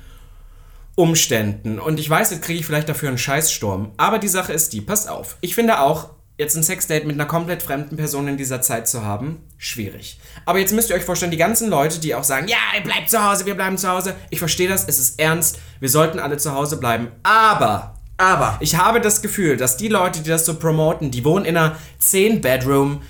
[0.95, 1.79] Umständen.
[1.79, 3.91] Und ich weiß, jetzt kriege ich vielleicht dafür einen Scheißsturm.
[3.97, 5.37] Aber die Sache ist die, passt auf.
[5.41, 9.03] Ich finde auch, jetzt ein Sexdate mit einer komplett fremden Person in dieser Zeit zu
[9.03, 10.19] haben, schwierig.
[10.45, 13.09] Aber jetzt müsst ihr euch vorstellen, die ganzen Leute, die auch sagen, ja, ihr bleibt
[13.09, 14.15] zu Hause, wir bleiben zu Hause.
[14.29, 17.09] Ich verstehe das, es ist ernst, wir sollten alle zu Hause bleiben.
[17.23, 18.57] Aber Aber.
[18.59, 21.75] ich habe das Gefühl, dass die Leute, die das so promoten, die wohnen in einer
[22.01, 23.01] 10-Bedroom,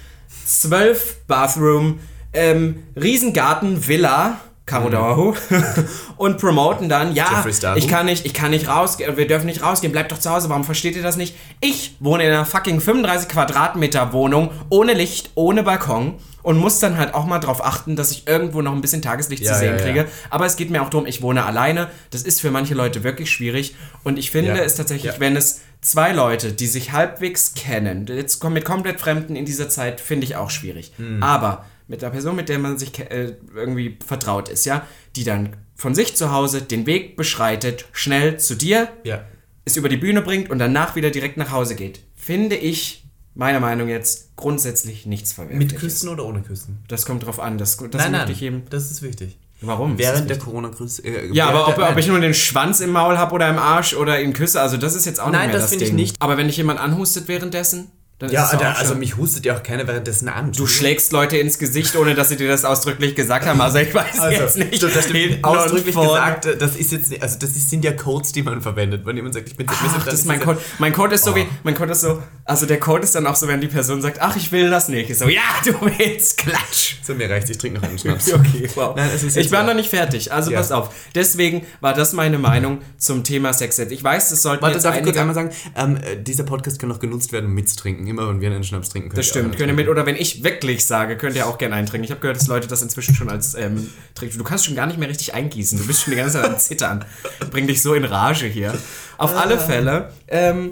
[0.47, 1.99] 12-Bathroom,
[2.33, 5.33] ähm, Riesengarten, Villa, Caro Dahu,
[6.17, 9.93] und promoten dann, ja, ich kann nicht, ich kann nicht rausgehen, wir dürfen nicht rausgehen,
[9.93, 11.35] bleibt doch zu Hause, warum versteht ihr das nicht?
[11.61, 16.97] Ich wohne in einer fucking 35 Quadratmeter Wohnung, ohne Licht, ohne Balkon und muss dann
[16.97, 19.69] halt auch mal drauf achten, dass ich irgendwo noch ein bisschen Tageslicht Ja, zu sehen
[19.69, 19.83] ja, ja.
[19.83, 20.05] kriege.
[20.29, 21.89] Aber es geht mir auch darum, ich wohne alleine.
[22.09, 23.75] Das ist für manche Leute wirklich schwierig.
[24.03, 28.53] Und ich finde es tatsächlich, wenn es zwei Leute, die sich halbwegs kennen, jetzt kommen
[28.53, 30.93] mit komplett Fremden in dieser Zeit, finde ich auch schwierig.
[30.97, 31.21] Hm.
[31.21, 35.55] Aber mit der Person, mit der man sich äh, irgendwie vertraut ist, ja, die dann
[35.75, 39.23] von sich zu Hause den Weg beschreitet, schnell zu dir, Ja.
[39.65, 43.59] es über die Bühne bringt und danach wieder direkt nach Hause geht, finde ich, meiner
[43.59, 45.71] Meinung jetzt, grundsätzlich nichts verwerfliches.
[45.73, 46.79] Mit Küssen oder ohne Küssen?
[46.87, 47.57] Das kommt drauf an.
[47.59, 48.31] Das, das nein, nein.
[48.31, 48.63] ich eben.
[48.69, 49.37] Das ist wichtig.
[49.61, 49.97] Warum?
[49.97, 50.45] Während das der?
[50.45, 51.03] Corona-Grüße.
[51.03, 53.95] Äh, Ja, aber ob, ob ich nur den Schwanz im Maul habe oder im Arsch
[53.95, 55.89] oder ihn küsse, also das ist jetzt auch Nein, nicht mehr das das finde ich
[55.91, 55.95] Ding.
[55.95, 56.15] nicht.
[56.19, 57.87] Aber wenn dich jemand anhustet währenddessen,
[58.19, 60.51] dann Ja, auch also mich hustet ja auch keiner währenddessen an.
[60.51, 63.61] Du schlägst Leute ins Gesicht, ohne dass sie dir das ausdrücklich gesagt haben.
[63.61, 64.81] Also ich weiß jetzt nicht.
[64.81, 68.59] Das stimmt, ausdrücklich gesagt, das ist jetzt, nicht- also das sind ja Codes, die man
[68.61, 69.05] verwendet.
[69.05, 70.59] Wenn jemand sagt, ich bin Ach, das ist mein Code.
[70.79, 73.35] Mein Code ist so wie, mein Code ist so, also der Code ist dann auch
[73.35, 75.11] so, wenn die Person sagt, ach, ich will das nicht.
[75.11, 76.95] Ich so, ja, du willst, klatsch.
[77.03, 78.31] So, mir reicht ich trinke noch einen Schnaps.
[78.37, 78.95] Okay, wow.
[78.95, 80.57] Nein, ich war noch nicht fertig, also Ja.
[80.57, 80.89] passt auf.
[81.13, 83.77] Deswegen war das meine Meinung zum Thema Sex.
[83.79, 86.79] Ich weiß, das sollten Warte, jetzt darf ich kurz einmal sagen, ähm, äh, dieser Podcast
[86.79, 88.06] kann auch genutzt werden, um mitzutrinken.
[88.09, 89.17] Immer wenn wir einen Schnaps trinken können.
[89.17, 92.05] Das stimmt, könnt ihr mit, oder wenn ich wirklich sage, könnt ihr auch gerne eintrinken.
[92.05, 94.37] Ich habe gehört, dass Leute das inzwischen schon als ähm, trinken.
[94.37, 95.77] Du kannst schon gar nicht mehr richtig eingießen.
[95.77, 97.05] Du bist schon die ganze Zeit am Zittern.
[97.51, 98.77] Bring dich so in Rage hier.
[99.17, 100.71] Auf alle Fälle, ähm,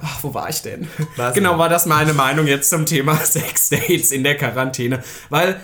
[0.00, 0.88] ach, wo war ich denn?
[1.16, 1.34] Was?
[1.34, 5.02] Genau, war das meine Meinung jetzt zum Thema Sex Dates in der Quarantäne.
[5.30, 5.60] Weil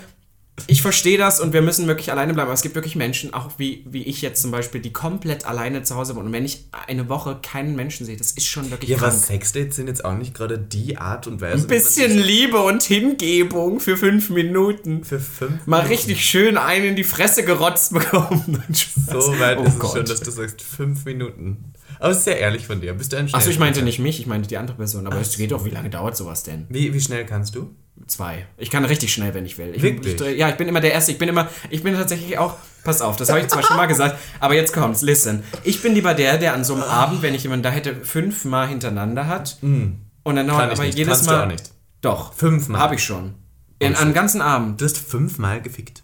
[0.67, 2.47] ich verstehe das und wir müssen wirklich alleine bleiben.
[2.47, 5.83] Aber es gibt wirklich Menschen, auch wie, wie ich jetzt zum Beispiel, die komplett alleine
[5.83, 6.27] zu Hause wohnen.
[6.27, 9.13] Und wenn ich eine Woche keinen Menschen sehe, das ist schon wirklich Ja, krank.
[9.13, 11.63] was Sexdates sind jetzt auch nicht gerade die Art und Weise.
[11.65, 15.03] Ein bisschen Liebe und Hingebung für fünf Minuten.
[15.03, 15.65] für fünf.
[15.67, 18.63] Mal richtig schön einen in die Fresse gerotzt bekommen.
[19.09, 19.91] So weit oh ist es Gott.
[19.97, 21.73] schon, dass du sagst, fünf Minuten.
[21.99, 22.93] Aber es ist sehr ehrlich von dir.
[22.93, 25.07] Bist du ein Achso, ich meinte nicht mich, ich meinte die andere Person.
[25.07, 26.65] Aber es geht doch, wie lange dauert sowas denn?
[26.69, 27.71] Wie, wie schnell kannst du?
[28.07, 28.45] Zwei.
[28.57, 29.73] Ich kann richtig schnell, wenn ich will.
[29.75, 30.19] Ich, Wirklich?
[30.19, 31.11] Ich, ja, ich bin immer der Erste.
[31.11, 33.85] Ich bin immer, ich bin tatsächlich auch, pass auf, das habe ich zwar schon mal
[33.87, 35.43] gesagt, aber jetzt kommt's, listen.
[35.63, 38.67] Ich bin lieber der, der an so einem Abend, wenn ich jemanden da hätte, fünfmal
[38.67, 39.57] hintereinander hat.
[39.61, 40.97] Und dann ich aber nicht.
[40.97, 41.43] jedes Kannst du Mal.
[41.43, 41.71] auch nicht.
[42.01, 42.33] Doch.
[42.33, 42.79] Fünfmal?
[42.81, 43.35] Habe ich schon.
[43.79, 44.79] In, an ganzen Abend.
[44.81, 46.03] Du hast fünfmal gefickt.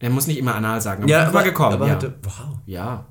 [0.00, 1.72] Der muss nicht immer anal sagen, aber fünfmal gekommen.
[1.74, 1.94] aber ja.
[1.94, 2.58] hatte- wow.
[2.66, 3.06] ja.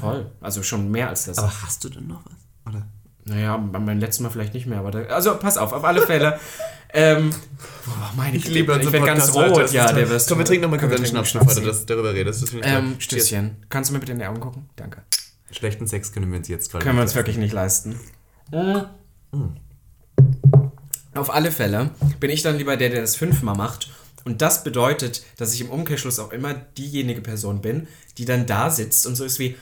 [0.00, 0.30] Voll.
[0.40, 1.38] Also schon mehr als das.
[1.38, 2.72] Aber hast du denn noch was?
[2.72, 2.86] Oder?
[3.24, 6.38] Naja, beim letzten Mal vielleicht nicht mehr, aber da, also pass auf, auf alle Fälle.
[6.92, 7.30] ähm,
[7.86, 9.72] boah, meine Ich liebe ich werde ganz rot.
[9.72, 12.42] Ja, der wirst Komm, wir trinken nochmal trinken Schnaps, bevor du das darüber redest.
[12.42, 12.96] Das ich Ähm.
[12.98, 13.56] Stößchen.
[13.68, 14.68] Kannst du mir bitte in die Augen gucken?
[14.76, 15.02] Danke.
[15.50, 18.00] Schlechten Sex können wir uns jetzt Können wir uns wirklich nicht leisten.
[21.14, 23.90] Auf alle Fälle bin ich dann lieber der, der das fünfmal macht.
[24.24, 28.70] Und das bedeutet, dass ich im Umkehrschluss auch immer diejenige Person bin, die dann da
[28.70, 29.56] sitzt und so ist wie,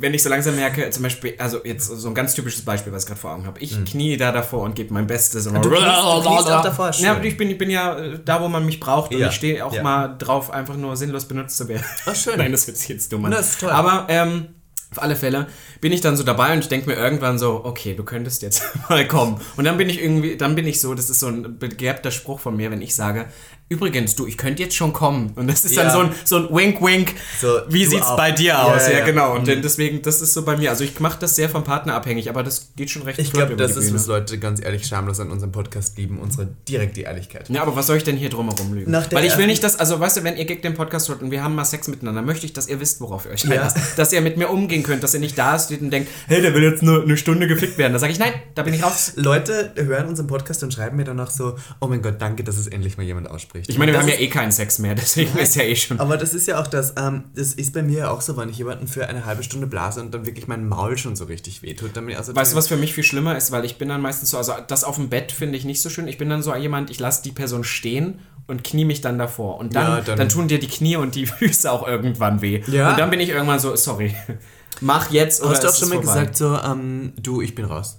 [0.00, 3.02] wenn ich so langsam merke, zum Beispiel, also jetzt so ein ganz typisches Beispiel, was
[3.02, 3.60] ich gerade vor Augen habe.
[3.60, 5.46] Ich knie da davor und gebe mein Bestes.
[5.46, 7.04] Und du kniest- du kniest auch davor, schön.
[7.04, 9.34] Ja, ich bin, ich bin ja äh, da, wo man mich braucht und Ja, ich
[9.34, 9.82] stehe auch ja.
[9.82, 11.84] mal drauf, einfach nur sinnlos benutzt zu werden.
[12.06, 12.34] Ach, schön.
[12.38, 13.24] Nein, das wird jetzt dumm.
[13.24, 13.30] an.
[13.32, 13.70] Das ist toll.
[13.70, 14.48] Aber ähm,
[14.90, 15.46] auf alle Fälle
[15.80, 18.62] bin ich dann so dabei und ich denke mir irgendwann so, okay, du könntest jetzt
[18.88, 19.40] mal kommen.
[19.56, 22.40] Und dann bin ich irgendwie, dann bin ich so, das ist so ein begerbter Spruch
[22.40, 23.26] von mir, wenn ich sage,
[23.68, 25.32] übrigens, du, ich könnte jetzt schon kommen.
[25.36, 25.84] Und das ist Ja.
[25.84, 28.16] dann so ein, so ein Wink-Wink, So, wie sieht's auch.
[28.16, 28.86] bei dir aus?
[28.86, 29.04] ja, Ja, ja.
[29.04, 29.34] genau.
[29.34, 30.70] Und dann deswegen, das ist so bei mir.
[30.70, 33.56] Also ich mache das sehr vom Partner abhängig, aber das geht schon recht Ich glaube,
[33.56, 37.48] das ist, was Leute ganz ehrlich schamlos an unserem Podcast lieben, unsere direkte Ehrlichkeit.
[37.48, 38.90] Ja, aber was soll ich denn hier drumherum lügen?
[38.90, 41.22] Nach Weil ich will nicht, dass, also weißt du, wenn ihr gegen den Podcast hört
[41.22, 43.76] und wir haben mal Sex miteinander, möchte ich, dass ihr wisst, worauf ihr euch einlasst.
[43.96, 46.54] Dass ihr mit mir umgehen könnt, dass ihr nicht da steht und denkt, hey, der
[46.54, 47.92] will jetzt nur eine Stunde gefickt werden.
[47.92, 49.12] Da sage ich, nein, da bin ich raus.
[49.16, 52.66] Leute hören unseren Podcast und schreiben mir danach so, oh mein Gott, danke, dass es
[52.66, 53.57] endlich mal jemand ausspricht.
[53.66, 55.98] Ich meine, wir Das haben ja eh keinen Sex mehr, deswegen ist ja eh schon.
[55.98, 58.48] Aber das ist ja auch das, ähm, das ist bei mir ja auch so, wenn
[58.48, 61.62] ich jemanden für eine halbe Stunde blase und dann wirklich mein Maul schon so richtig
[61.62, 61.96] wehtut.
[61.96, 64.30] Dann also Weißt du, was für mich viel schlimmer ist, weil ich bin dann meistens
[64.30, 66.06] so, also das auf dem Bett finde ich nicht so schön.
[66.08, 69.58] Ich bin dann so jemand, ich lasse die Person stehen und knie mich dann davor.
[69.58, 72.62] Und dann, Ja, dann, dann- tun dir die Knie und die Füße auch irgendwann weh.
[72.66, 72.90] Ja.
[72.90, 74.14] Und dann bin ich irgendwann so, sorry,
[74.80, 76.12] mach jetzt oder Hast du auch schon mal vorbei.
[76.20, 77.98] gesagt, so, ähm, du, ich bin raus?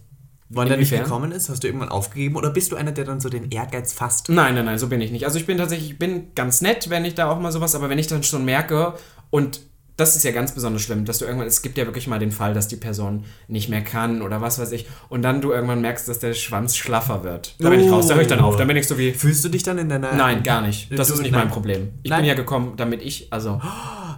[0.50, 3.20] Wann der nicht gekommen ist, hast du irgendwann aufgegeben oder bist du einer, der dann
[3.20, 4.30] so den Ehrgeiz fasst?
[4.30, 5.26] Nein, nein, nein, so bin ich nicht.
[5.26, 7.90] Also ich bin tatsächlich, ich bin ganz nett, wenn ich da auch mal sowas, aber
[7.90, 8.94] wenn ich dann schon merke
[9.30, 9.62] und
[9.96, 12.32] das ist ja ganz besonders schlimm, dass du irgendwann, es gibt ja wirklich mal den
[12.32, 15.82] Fall, dass die Person nicht mehr kann oder was weiß ich und dann du irgendwann
[15.82, 17.56] merkst, dass der Schwanz schlaffer wird.
[17.60, 19.44] Da bin ich raus, da höre ich dann auf, dann bin ich so wie, Fühlst
[19.44, 20.14] du dich dann in deiner...
[20.14, 20.98] nein, gar nicht.
[20.98, 21.42] Das ist nicht nein.
[21.42, 21.90] mein Problem.
[22.02, 22.22] Ich Nein.
[22.22, 23.62] bin ja gekommen, damit ich, also,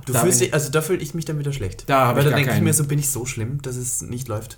[0.06, 1.84] Du Da fühlst dich, also da fühle ich mich dann wieder schlecht.
[1.88, 3.76] Da hab Weil ich da gar denke ich mir so, bin ich so schlimm, dass
[3.76, 4.58] es nicht läuft.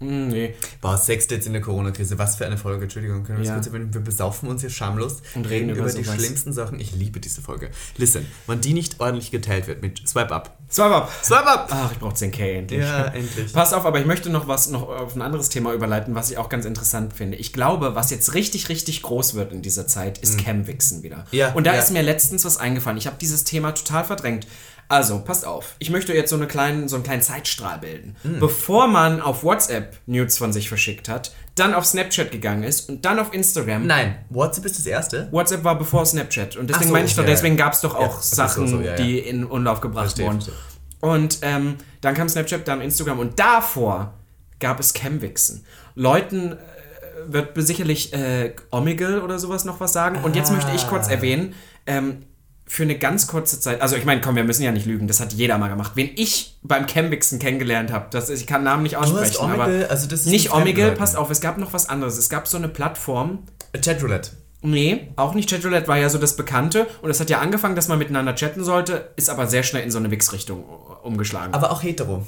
[0.00, 0.54] Mh, nee.
[0.80, 3.56] Boah, Sex jetzt in der Corona-Krise, was für eine Folge, Entschuldigung, können wir Ja.
[3.56, 3.94] das kurz erwähnen?
[3.94, 6.14] Wir besaufen uns hier schamlos Und reden über die sowas.
[6.16, 6.80] schlimmsten Sachen.
[6.80, 7.70] Ich liebe diese Folge.
[7.96, 10.56] Listen, wenn die nicht ordentlich geteilt wird mit Swipe Up.
[10.70, 11.12] Swipe up!
[11.22, 11.68] Swipe Up!
[11.70, 12.80] Ach, ich brauche 10k endlich.
[12.80, 13.52] Ja, endlich.
[13.52, 16.38] Pass auf, aber ich möchte noch was noch auf ein anderes Thema überleiten, was ich
[16.38, 17.36] auch ganz interessant finde.
[17.36, 21.18] Ich glaube, was jetzt richtig, richtig groß wird in dieser Zeit, ist Camwixen wieder.
[21.18, 21.22] Mhm.
[21.30, 21.80] Ja, Und da ja.
[21.80, 22.98] ist mir letztens was eingefallen.
[22.98, 24.46] Ich habe dieses Thema total verdrängt.
[24.88, 25.76] Also, passt auf.
[25.78, 28.16] Ich möchte jetzt so, eine kleinen, so einen kleinen Zeitstrahl bilden.
[28.22, 28.38] Mhm.
[28.40, 33.04] Bevor man auf WhatsApp Nudes von sich verschickt hat, dann auf Snapchat gegangen ist und
[33.04, 33.86] dann auf Instagram.
[33.86, 35.28] Nein, WhatsApp ist das erste.
[35.30, 36.56] WhatsApp war bevor Snapchat.
[36.56, 37.34] Und deswegen so, meine ich doch, ja, ja.
[37.34, 38.94] deswegen gab es doch Ja, auch ist Sachen, so, ja, ja.
[38.96, 40.40] die in Umlauf gebracht wurden.
[41.00, 44.14] Und ähm, dann kam Snapchat, dann Instagram und davor
[44.58, 45.64] gab es Camwixen.
[45.94, 46.56] Leuten äh,
[47.26, 50.22] wird sicherlich äh, Omegle oder sowas noch was sagen.
[50.24, 50.88] Und jetzt möchte ich Ah.
[50.88, 51.54] kurz erwähnen,
[51.86, 52.24] ähm,
[52.66, 55.20] für eine ganz kurze Zeit, also ich meine, komm, wir müssen ja nicht lügen, das
[55.20, 55.92] hat jeder mal gemacht.
[55.94, 60.08] Wen ich beim Camwixen kennengelernt habe, das ich kann Namen nicht aussprechen, Omegle, aber also
[60.08, 62.16] das ist nicht Omegle, passt auf, es gab noch was anderes.
[62.16, 63.40] Es gab so eine Plattform,
[63.82, 64.30] Chatroulette.
[64.62, 67.88] Nee, auch nicht Chatroulette war ja so das Bekannte und es hat ja angefangen, dass
[67.88, 70.64] man miteinander chatten sollte, ist aber sehr schnell in so eine Wix-Richtung
[71.02, 71.52] umgeschlagen.
[71.52, 72.26] Aber auch hetero.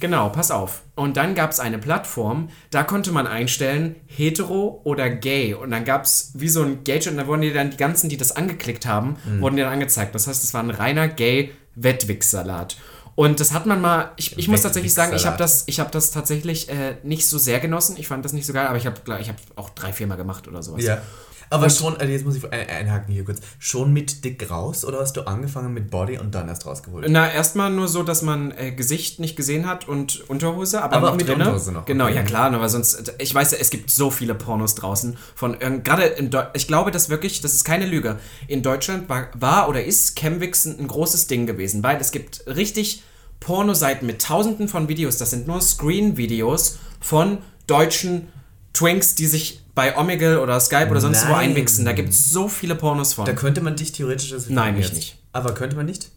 [0.00, 0.82] Genau, pass auf.
[0.94, 5.54] Und dann gab es eine Plattform, da konnte man einstellen, hetero oder gay.
[5.54, 8.08] Und dann gab es wie so ein Gauge und da wurden dir dann die ganzen,
[8.08, 10.14] die das angeklickt haben, wurden dir dann angezeigt.
[10.14, 12.76] Das heißt, es war ein reiner gay Wettwix-Salat.
[13.16, 15.90] Und das hat man mal, ich, ich muss tatsächlich sagen, ich habe das, ich hab
[15.90, 17.96] das tatsächlich äh, nicht so sehr genossen.
[17.98, 20.46] Ich fand das nicht so geil, aber ich habe ich hab auch drei, viermal gemacht
[20.48, 20.84] oder sowas.
[20.84, 21.00] Ja.
[21.50, 23.40] Aber schon, also jetzt muss ich ein- einhaken hier kurz.
[23.58, 27.06] Schon mit dick raus oder hast du angefangen mit Body und dann erst rausgeholt?
[27.08, 31.06] Na, erstmal nur so, dass man äh, Gesicht nicht gesehen hat und Unterhose, aber, Aber
[31.10, 31.44] noch mit drinne.
[31.44, 34.74] Unterhose noch, Genau, ja klar, aber sonst, ich weiß ja, es gibt so viele Pornos
[34.74, 39.08] draußen von, gerade in Deu ich glaube, das wirklich, das ist keine Lüge, in Deutschland
[39.08, 43.02] war, war oder ist Camwixen ein großes Ding gewesen, weil es gibt richtig
[43.40, 48.28] Pornoseiten mit tausenden von Videos, das sind nur Screen-Videos von deutschen
[48.72, 51.50] Twinks, die sich bei Omegle oder Skype oder sonst wo Nein.
[51.50, 51.84] einwichsen.
[51.84, 53.26] Da gibt es so viele Pornos von.
[53.26, 54.94] Da könnte man dich theoretisch als Nein, jetzt.
[54.94, 55.18] nicht.
[55.32, 56.08] Aber könnte man nicht?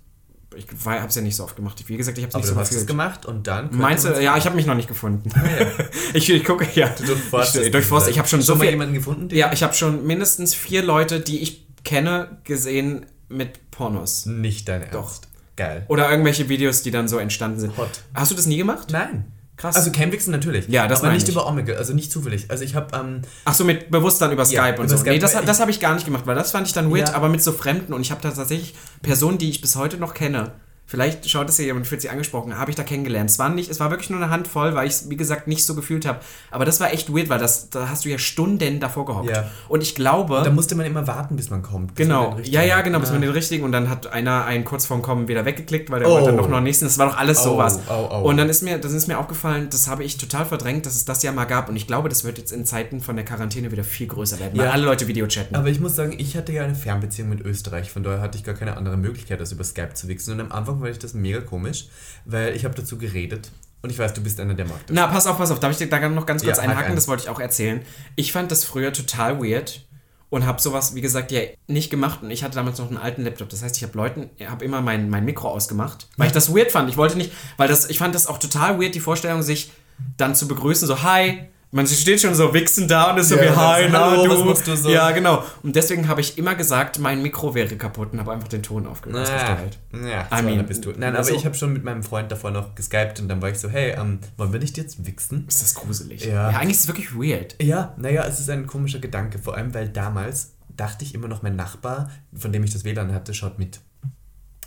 [0.56, 1.84] ich habe es ja nicht so oft gemacht.
[1.88, 2.88] Wie gesagt, ich habe es nicht so gefühlt.
[2.88, 3.70] gemacht und dann.
[3.72, 5.30] Meinst du, ja, ich habe mich noch nicht gefunden.
[6.14, 6.90] ich, ich gucke, ja.
[6.90, 9.30] Du durchforstest ich, durchforst, ich habe schon so mal viel, jemanden gefunden?
[9.30, 14.26] den- Ja, ich habe schon mindestens vier Leute, die ich kenne, gesehen mit Pornos.
[14.26, 15.28] Nicht dein Ernst.
[15.56, 15.86] Geil.
[15.88, 17.78] Oder irgendwelche Videos, die dann so entstanden sind.
[17.78, 17.90] Hot.
[18.14, 18.88] Hast du das nie gemacht?
[18.92, 19.26] Nein.
[19.60, 19.76] Krass.
[19.76, 20.68] Also Camwixen natürlich.
[20.70, 21.34] Ja, das aber nicht ich.
[21.36, 22.50] über Omegle, also nicht zufällig.
[22.50, 24.98] Also ich habe ähm, Ach so, mit bewusst dann über Ja, Skype und über so.
[24.98, 27.10] Skype, nee, das, das habe ich gar nicht gemacht, weil das fand ich dann weird,
[27.10, 27.16] Ja.
[27.16, 30.14] aber mit so Fremden und ich habe da tatsächlich Personen, die ich bis heute noch
[30.14, 30.54] kenne.
[30.90, 33.30] Vielleicht schaut es ja jemand und fühlt sich angesprochen, habe ich da kennengelernt.
[33.30, 35.64] Es war nicht, es war wirklich nur eine Handvoll, weil ich es, wie gesagt, nicht
[35.64, 36.20] so gefühlt habe.
[36.50, 39.30] Aber das war echt weird, weil das, da hast du ja Stunden davor gehockt.
[39.30, 39.52] Ja.
[39.68, 40.42] Und ich glaube.
[40.44, 41.94] da musste man immer warten, bis man kommt.
[41.94, 43.14] bis man Genau, richtigen ja, ja, genau, bis Ah.
[43.14, 46.10] man den richtigen und dann hat einer einen kurz vorm Kommen wieder weggeklickt, weil der
[46.10, 46.14] Oh.
[46.14, 46.86] wollte dann noch noch einen nächsten.
[46.86, 47.80] Das war doch alles Au, sowas.
[47.88, 48.24] au.
[48.28, 51.06] Und dann ist mir, das ist mir aufgefallen, das habe ich total verdrängt, dass es
[51.06, 51.70] das ja mal gab.
[51.70, 54.58] Und ich glaube, das wird jetzt in Zeiten von der Quarantäne wieder viel größer werden,
[54.58, 54.72] weil Ja.
[54.72, 55.56] alle Leute Videochatten.
[55.56, 58.44] Aber ich muss sagen, ich hatte ja eine Fernbeziehung mit Österreich, von daher hatte ich
[58.44, 60.34] gar keine andere Möglichkeit, als über Skype zu wichsen.
[60.34, 61.88] Und am Anfang fand ich das mega komisch,
[62.26, 64.96] weil ich habe dazu geredet und ich weiß, du bist einer, der mag das.
[64.96, 65.60] Na, pass auf, pass auf.
[65.60, 66.92] Darf ich dir da noch ganz kurz Ja, einhaken?
[66.92, 66.96] ein.
[66.96, 67.82] Das wollte ich auch erzählen.
[68.16, 69.86] Ich fand das früher total weird
[70.30, 72.22] und habe sowas, wie gesagt, ja nicht gemacht.
[72.22, 73.50] Und ich hatte damals noch einen alten Laptop.
[73.50, 76.72] Das heißt, ich habe Leuten, habe immer mein, mein Mikro ausgemacht, weil ich das weird
[76.72, 76.90] fand.
[76.90, 79.72] Ich wollte nicht, weil das, ich fand das auch total weird, die Vorstellung, sich
[80.18, 81.44] dann zu begrüßen, so, hi.
[81.72, 84.50] Man steht schon so wichsen da und ist so Ja, wie, hi, na, hallo, du.
[84.50, 84.90] was du so?
[84.90, 85.44] Ja, genau.
[85.62, 88.88] Und deswegen habe ich immer gesagt, mein Mikro wäre kaputt und habe einfach den Ton
[88.88, 89.78] aufge Ja, ausgestellt.
[89.94, 90.92] ja I mean, bist du.
[90.98, 93.50] Nein, aber so- ich habe schon mit meinem Freund davor noch geskypt und dann war
[93.50, 95.46] ich so, hey, ähm, wollen wir nicht jetzt wichsen?
[95.48, 96.26] Ist das gruselig?
[96.26, 96.50] Ja.
[96.50, 97.56] ja eigentlich ist es wirklich weird.
[97.62, 101.44] Ja, naja, es ist ein komischer Gedanke, vor allem weil damals dachte ich immer noch,
[101.44, 103.80] mein Nachbar, von dem ich das WLAN hatte, schaut mit.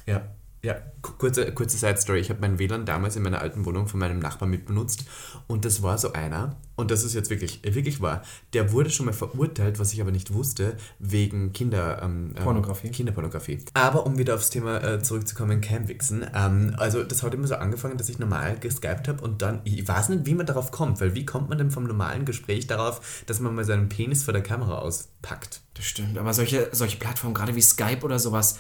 [0.07, 0.23] Ja,
[0.65, 2.21] ja, ku- kurze, kurze Side Story.
[2.21, 5.05] Ich habe mein WLAN damals in meiner alten Wohnung von meinem Nachbarn mitbenutzt
[5.49, 8.23] und das war so einer, und das ist jetzt wirklich, wirklich wahr,
[8.53, 12.91] der wurde schon mal verurteilt, was ich aber nicht wusste, wegen Kinder, ähm, ähm, Pornografie.
[12.91, 13.59] Kinderpornografie.
[13.75, 17.97] Aber um wieder aufs Thema äh, zurückzukommen, Camwixen, ähm, also das hat immer so angefangen,
[17.99, 21.15] dass ich normal geskypt habe und dann, ich weiß nicht, wie man darauf kommt, weil
[21.17, 24.43] wie kommt man denn vom normalen Gespräch darauf, dass man mal seinen Penis vor der
[24.45, 25.61] Kamera auspackt?
[25.75, 28.59] Das stimmt, aber solche, solche Plattformen, gerade wie Skype oder sowas,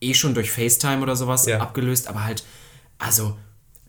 [0.00, 1.60] eh schon durch FaceTime oder sowas Ja.
[1.60, 2.44] abgelöst, aber halt,
[2.98, 3.36] also,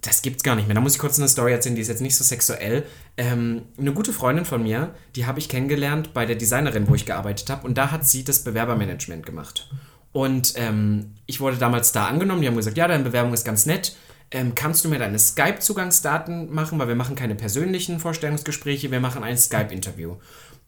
[0.02, 0.76] das gibt's gar nicht mehr.
[0.76, 2.84] Da muss ich kurz eine Story erzählen, die ist jetzt nicht so sexuell.
[3.18, 7.06] Ähm, eine gute Freundin von mir, die habe ich kennengelernt bei der Designerin, wo ich
[7.06, 9.68] gearbeitet habe, und da hat sie das Bewerbermanagement gemacht.
[10.12, 13.66] Und ähm, ich wurde damals da angenommen, die haben gesagt, ja, deine Bewerbung ist ganz
[13.66, 13.96] nett.
[14.32, 19.24] Ähm, kannst du mir deine Skype-Zugangsdaten machen, weil wir machen keine persönlichen Vorstellungsgespräche, wir machen
[19.24, 20.16] ein Skype-Interview.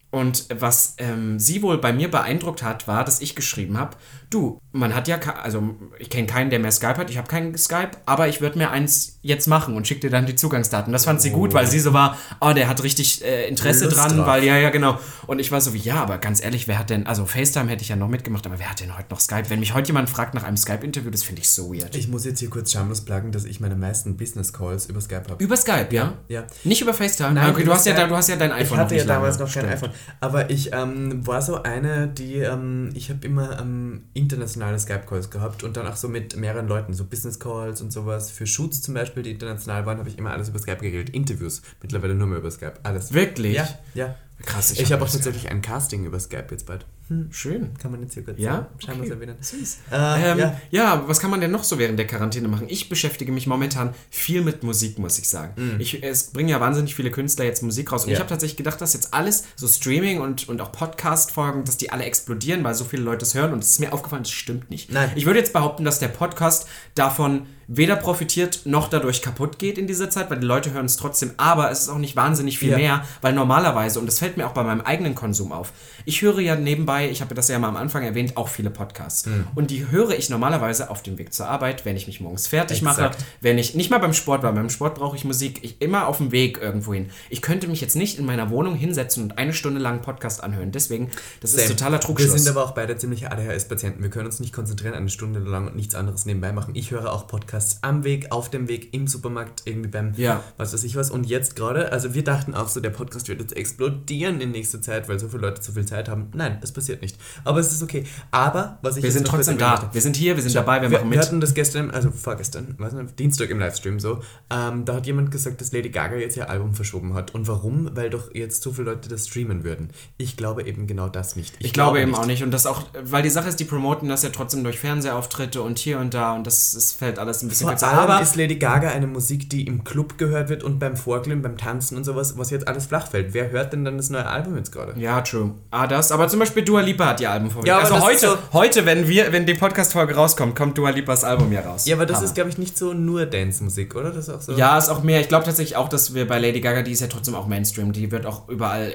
[0.10, 3.98] Und was ähm, sie wohl bei mir beeindruckt hat, war, dass ich geschrieben habe,
[4.30, 7.58] du, man hat ja, also ich kenne keinen, der mehr Skype hat, ich habe keinen
[7.58, 10.94] Skype, aber ich würde mir eins jetzt machen und schick dir dann die Zugangsdaten.
[10.94, 13.98] Das fand sie gut, weil sie so war, oh, der hat richtig äh, Interesse Lust
[13.98, 14.28] dran, drauf.
[14.28, 14.98] weil, ja, ja, genau.
[15.28, 17.84] Und ich war so wie, ja, aber ganz ehrlich, wer hat denn, also FaceTime hätte
[17.84, 19.50] ich ja noch mitgemacht, aber wer hat denn heute noch Skype?
[19.50, 21.96] Wenn mich heute jemand fragt nach einem Skype-Interview, das finde ich so weird.
[21.96, 25.44] Ich muss jetzt hier kurz schamlos plagen, dass ich meine meisten Business-Calls über Skype habe.
[25.44, 26.14] über Skype, ja?
[26.30, 26.46] Ja.
[26.64, 27.34] Nicht über FaceTime?
[27.34, 28.08] Nein, okay, du hast, ja, Skype.
[28.08, 29.50] du hast ja dein iPhone Ich hatte noch ja damals lange.
[29.50, 29.92] noch kein iPhone.
[30.20, 35.64] Aber ich ähm, war so eine, die, ähm, ich habe immer ähm, internationale Skype-Calls gehabt
[35.64, 38.32] und dann auch so mit mehreren Leuten, so Business-Calls und sowas.
[38.32, 41.10] Für Shoots zum Beispiel, die international waren, habe ich immer alles über Skype geregelt.
[41.12, 42.74] Interviews, mittlerweile nur mehr über Skype.
[42.84, 43.14] Alles.
[43.14, 43.56] Wirklich?
[43.56, 44.16] Ja, ja.
[44.44, 46.86] Krass, Ich, habe auch das- tatsächlich ein Casting über Skype jetzt bald.
[47.32, 47.74] Schön.
[47.82, 48.68] Kann man jetzt hier kurz Ja?
[48.84, 49.14] scheinbar Okay.
[49.14, 49.36] erwähnen.
[49.40, 49.78] Süß.
[49.92, 50.62] Äh, ähm, ja.
[50.72, 51.04] ja.
[51.08, 52.68] was kann man denn noch so während der Quarantäne machen?
[52.70, 55.78] Ich beschäftige mich momentan viel mit Musik, muss ich sagen.
[55.80, 58.04] Ich, es bringen ja wahnsinnig viele Künstler jetzt Musik raus.
[58.04, 58.12] Und Mhm.
[58.12, 58.16] Ja.
[58.18, 61.92] ich habe tatsächlich gedacht, dass jetzt alles, so Streaming und, und auch Podcast-Folgen, dass die
[61.92, 63.54] alle explodieren, weil so viele Leute es hören.
[63.54, 64.92] Und es ist mir aufgefallen, das stimmt nicht.
[64.92, 65.12] Nein.
[65.16, 69.88] Ich würde jetzt behaupten, dass der Podcast davon weder profitiert noch dadurch kaputt geht in
[69.88, 72.72] dieser Zeit, weil die Leute hören es trotzdem, aber es ist auch nicht wahnsinnig viel
[72.72, 72.78] Ja.
[72.78, 75.74] mehr, weil normalerweise, und das fällt mir auch bei meinem eigenen Konsum auf,
[76.06, 79.26] ich höre ja nebenbei, ich habe das ja mal am Anfang erwähnt, auch viele Podcasts.
[79.26, 79.48] Hm.
[79.56, 82.82] Und die höre ich normalerweise auf dem Weg zur Arbeit, wenn ich mich morgens fertig
[82.82, 83.26] mache, Exakt.
[83.42, 86.18] wenn ich, nicht mal beim Sport, weil beim Sport brauche ich Musik, ich immer auf
[86.18, 87.10] dem Weg irgendwo hin.
[87.30, 90.42] Ich könnte mich jetzt nicht in meiner Wohnung hinsetzen und eine Stunde lang einen Podcast
[90.42, 90.72] anhören.
[90.72, 91.76] Deswegen, das ist Same.
[91.76, 92.32] totaler Trugschluss.
[92.32, 94.02] Wir sind aber auch beide ziemliche ADHS-Patienten.
[94.02, 96.74] Wir können uns nicht konzentrieren eine Stunde lang und nichts anderes nebenbei machen.
[96.76, 100.44] Ich höre auch Podcasts am Weg, auf dem Weg, im Supermarkt, irgendwie beim Ja.
[100.58, 101.12] was weiß ich was.
[101.12, 104.82] Und jetzt gerade, also wir dachten auch so, der Podcast wird jetzt explodieren in nächster
[104.82, 106.30] Zeit, weil so viele Leute so viel Zeit haben.
[106.34, 107.18] Nein, es passiert nicht.
[107.44, 108.04] Aber es ist okay.
[108.32, 109.72] Aber was ich wir jetzt sind trotzdem da.
[109.72, 111.26] möchte- Wir sind hier, wir sind dabei, wir, wir, machen wir mit.
[111.26, 114.22] hatten das gestern, also vorgestern, weiß nicht, Dienstag im Livestream so.
[114.50, 117.34] Ähm, da hat jemand gesagt, dass Lady Gaga jetzt ihr Album verschoben hat.
[117.34, 117.90] Und warum?
[117.96, 119.90] Weil doch jetzt so viele Leute das streamen würden.
[120.18, 121.56] Ich glaube eben genau das nicht.
[121.60, 122.44] Ich, glaube eben auch nicht.
[122.44, 125.80] Und das auch, weil die Sache ist, die promoten das ja trotzdem durch Fernsehauftritte und
[125.80, 128.56] hier und da und das, das fällt alles ein bisschen Vor allem Aber ist Lady
[128.58, 132.38] Gaga eine Musik, die im Club gehört wird und beim Vorglühen, beim Tanzen und sowas,
[132.38, 133.34] was jetzt alles flach fällt.
[133.34, 134.94] Wer hört denn dann das neue Album jetzt gerade?
[135.00, 135.56] Ja, true.
[135.72, 136.12] Ah, das.
[136.12, 137.78] Aber zum Beispiel Dua Lipa hat ihr Album vorgelegt.
[137.82, 141.52] Ja, also heute, so- heute, wenn wir, wenn die Podcast-Folge rauskommt, kommt Dua Lipas Album
[141.52, 141.86] ja raus.
[141.86, 142.26] Ja, aber das Hammer.
[142.28, 144.12] ist, glaube ich, nicht so nur Dance-Musik, oder?
[144.12, 144.54] Das ist auch so.
[144.54, 145.22] Ja, ist auch mehr.
[145.22, 147.92] Ich glaube tatsächlich auch, dass wir bei Lady Gaga, die ist ja trotzdem auch Mainstream,
[147.94, 148.92] die wird auch überall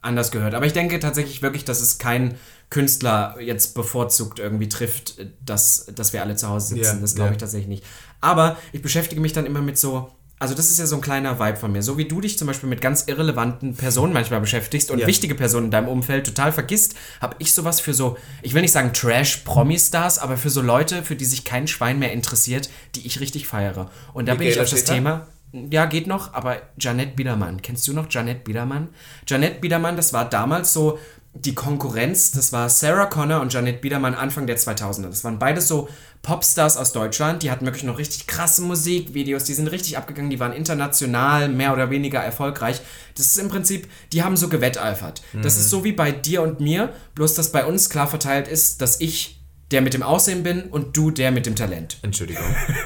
[0.00, 0.54] anders gehört.
[0.54, 2.34] Aber ich denke tatsächlich wirklich, dass es kein
[2.74, 5.14] Künstler jetzt bevorzugt irgendwie trifft,
[5.46, 6.96] dass, dass wir alle zu Hause sitzen.
[6.96, 7.84] Ja, das glaube ich tatsächlich nicht.
[8.20, 10.10] Aber ich beschäftige mich dann immer mit so.
[10.40, 11.82] Also das ist ja so ein kleiner Vibe von mir.
[11.84, 15.06] So wie du dich zum Beispiel mit ganz irrelevanten Personen manchmal beschäftigst und Ja.
[15.06, 18.72] wichtige Personen in deinem Umfeld total vergisst, habe ich sowas für so, ich will nicht
[18.72, 23.20] sagen Trash-Promi-Stars, aber für so Leute, für die sich kein Schwein mehr interessiert, die ich
[23.20, 23.88] richtig feiere.
[24.14, 24.82] Und da bin ich auf das?
[24.82, 25.28] Thema.
[25.70, 27.62] Ja, geht noch, aber Janette Biedermann.
[27.62, 28.88] Kennst du noch Janette Biedermann?
[29.28, 30.98] Janette Biedermann, das war damals so
[31.34, 32.30] die Konkurrenz.
[32.30, 35.08] Das war Sarah Connor und Janette Biedermann Anfang der 2000er.
[35.08, 35.88] Das waren beides so
[36.22, 37.42] Popstars aus Deutschland.
[37.42, 39.44] Die hatten wirklich noch richtig krasse Musikvideos.
[39.44, 40.30] Die sind richtig abgegangen.
[40.30, 42.80] Die waren international mehr oder weniger erfolgreich.
[43.16, 45.22] Das ist im Prinzip, die haben so gewetteifert.
[45.42, 48.80] Das ist so wie bei dir und mir, bloß dass bei uns klar verteilt ist,
[48.80, 49.43] dass ich
[49.74, 51.98] der mit dem Aussehen bin und du der mit dem Talent.
[52.02, 52.44] Entschuldigung.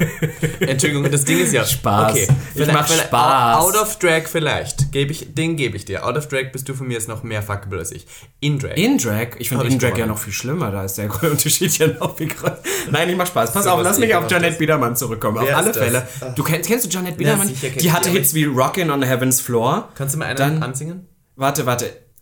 [0.60, 1.62] Entschuldigung, das Ding ist ja.
[1.66, 2.12] Spaß.
[2.12, 2.28] Okay.
[2.54, 3.58] Ich mach Spaß.
[3.60, 4.90] Out of Drag vielleicht.
[4.90, 6.06] Geb ich, den gebe ich dir.
[6.06, 8.06] Out of Drag bist du von mir jetzt noch mehr fuckable als ich.
[8.40, 8.74] In Drag.
[8.76, 9.36] In Drag?
[9.38, 12.28] Ich finde In Drag ja noch viel schlimmer, da ist der Unterschied ja noch viel
[12.28, 12.58] größer.
[12.90, 13.52] Nein, ich mach Spaß.
[13.52, 14.30] Pass So auf, lass mich auf.
[14.30, 15.38] Janet Biedermann zurückkommen.
[15.44, 15.74] Wer auf alle?
[15.74, 16.08] Fälle.
[16.36, 17.48] Du kennst, kennst du Janet Biedermann?
[17.48, 19.90] sicher kenn die ich hatte Hits wie Rockin' on Heaven's Floor.
[19.94, 21.06] Kannst du mal einen Dann- ansingen?
[21.36, 22.07] Warte, warte.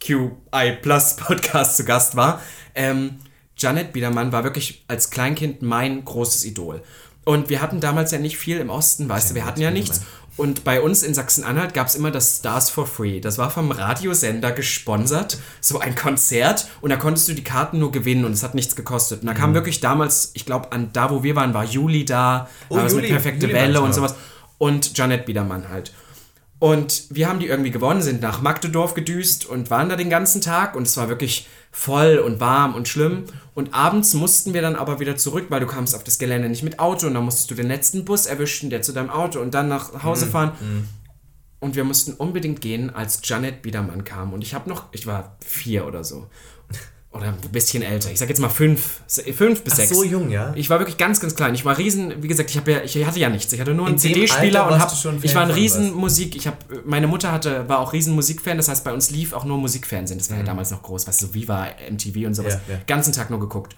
[0.00, 2.40] QI Plus Podcast zu Gast war.
[2.74, 3.16] Ähm,
[3.56, 6.82] Janet Biedermann war wirklich als Kleinkind mein großes Idol.
[7.24, 10.00] Und wir hatten damals ja nicht viel im Osten, weißt du, wir hatten ja nichts.
[10.38, 13.20] Und bei uns in Sachsen-Anhalt gab es immer das Stars for Free.
[13.20, 16.66] Das war vom Radiosender gesponsert, so ein Konzert.
[16.80, 19.20] Und da konntest du die Karten nur gewinnen und es hat nichts gekostet.
[19.20, 19.36] Und da Mhm.
[19.38, 22.94] kam wirklich damals, ich glaube, an da, wo wir waren, war Juli da, Oh, Juli.
[23.02, 23.94] mit Perfekte Juli Welle und noch.
[23.96, 24.14] sowas.
[24.56, 25.92] Und Janet Biedermann halt.
[26.60, 30.42] Und wir haben die irgendwie gewonnen, sind nach Magdedorf gedüst und waren da den ganzen
[30.42, 33.24] Tag und es war wirklich voll und warm und schlimm.
[33.54, 36.62] Und abends mussten wir dann aber wieder zurück, weil du kamst auf das Gelände nicht
[36.62, 39.54] mit Auto und dann musstest du den letzten Bus erwischen, der zu deinem Auto und
[39.54, 40.52] dann nach Hause fahren.
[41.60, 44.34] Und wir mussten unbedingt gehen, als Janet Biedermann kam.
[44.34, 46.28] Und ich habe noch, ich war vier oder so.
[47.12, 48.08] Oder ein bisschen älter.
[48.12, 49.00] Ich sag jetzt mal fünf,
[49.36, 49.90] fünf bis Ach, sechs.
[49.90, 50.52] so jung, ja?
[50.54, 51.54] Ich war wirklich ganz, ganz klein.
[51.56, 53.52] Ich war riesen, wie gesagt, ich, hab ja, ich hatte ja nichts.
[53.52, 54.92] Ich hatte nur einen CD-Spieler und hab,
[55.22, 55.94] ich war ein riesen was?
[55.96, 56.36] Musik.
[56.36, 58.58] Ich hab, meine Mutter hatte, war auch riesen Musikfan.
[58.58, 60.18] Das heißt, bei uns lief auch nur Musikfernsehen.
[60.18, 60.42] Das war Mhm.
[60.42, 62.58] ja damals noch groß, weißt du, so Viva, MTV und sowas.
[62.68, 62.80] Ja, ja.
[62.86, 63.74] Ganzen Tag nur geguckt.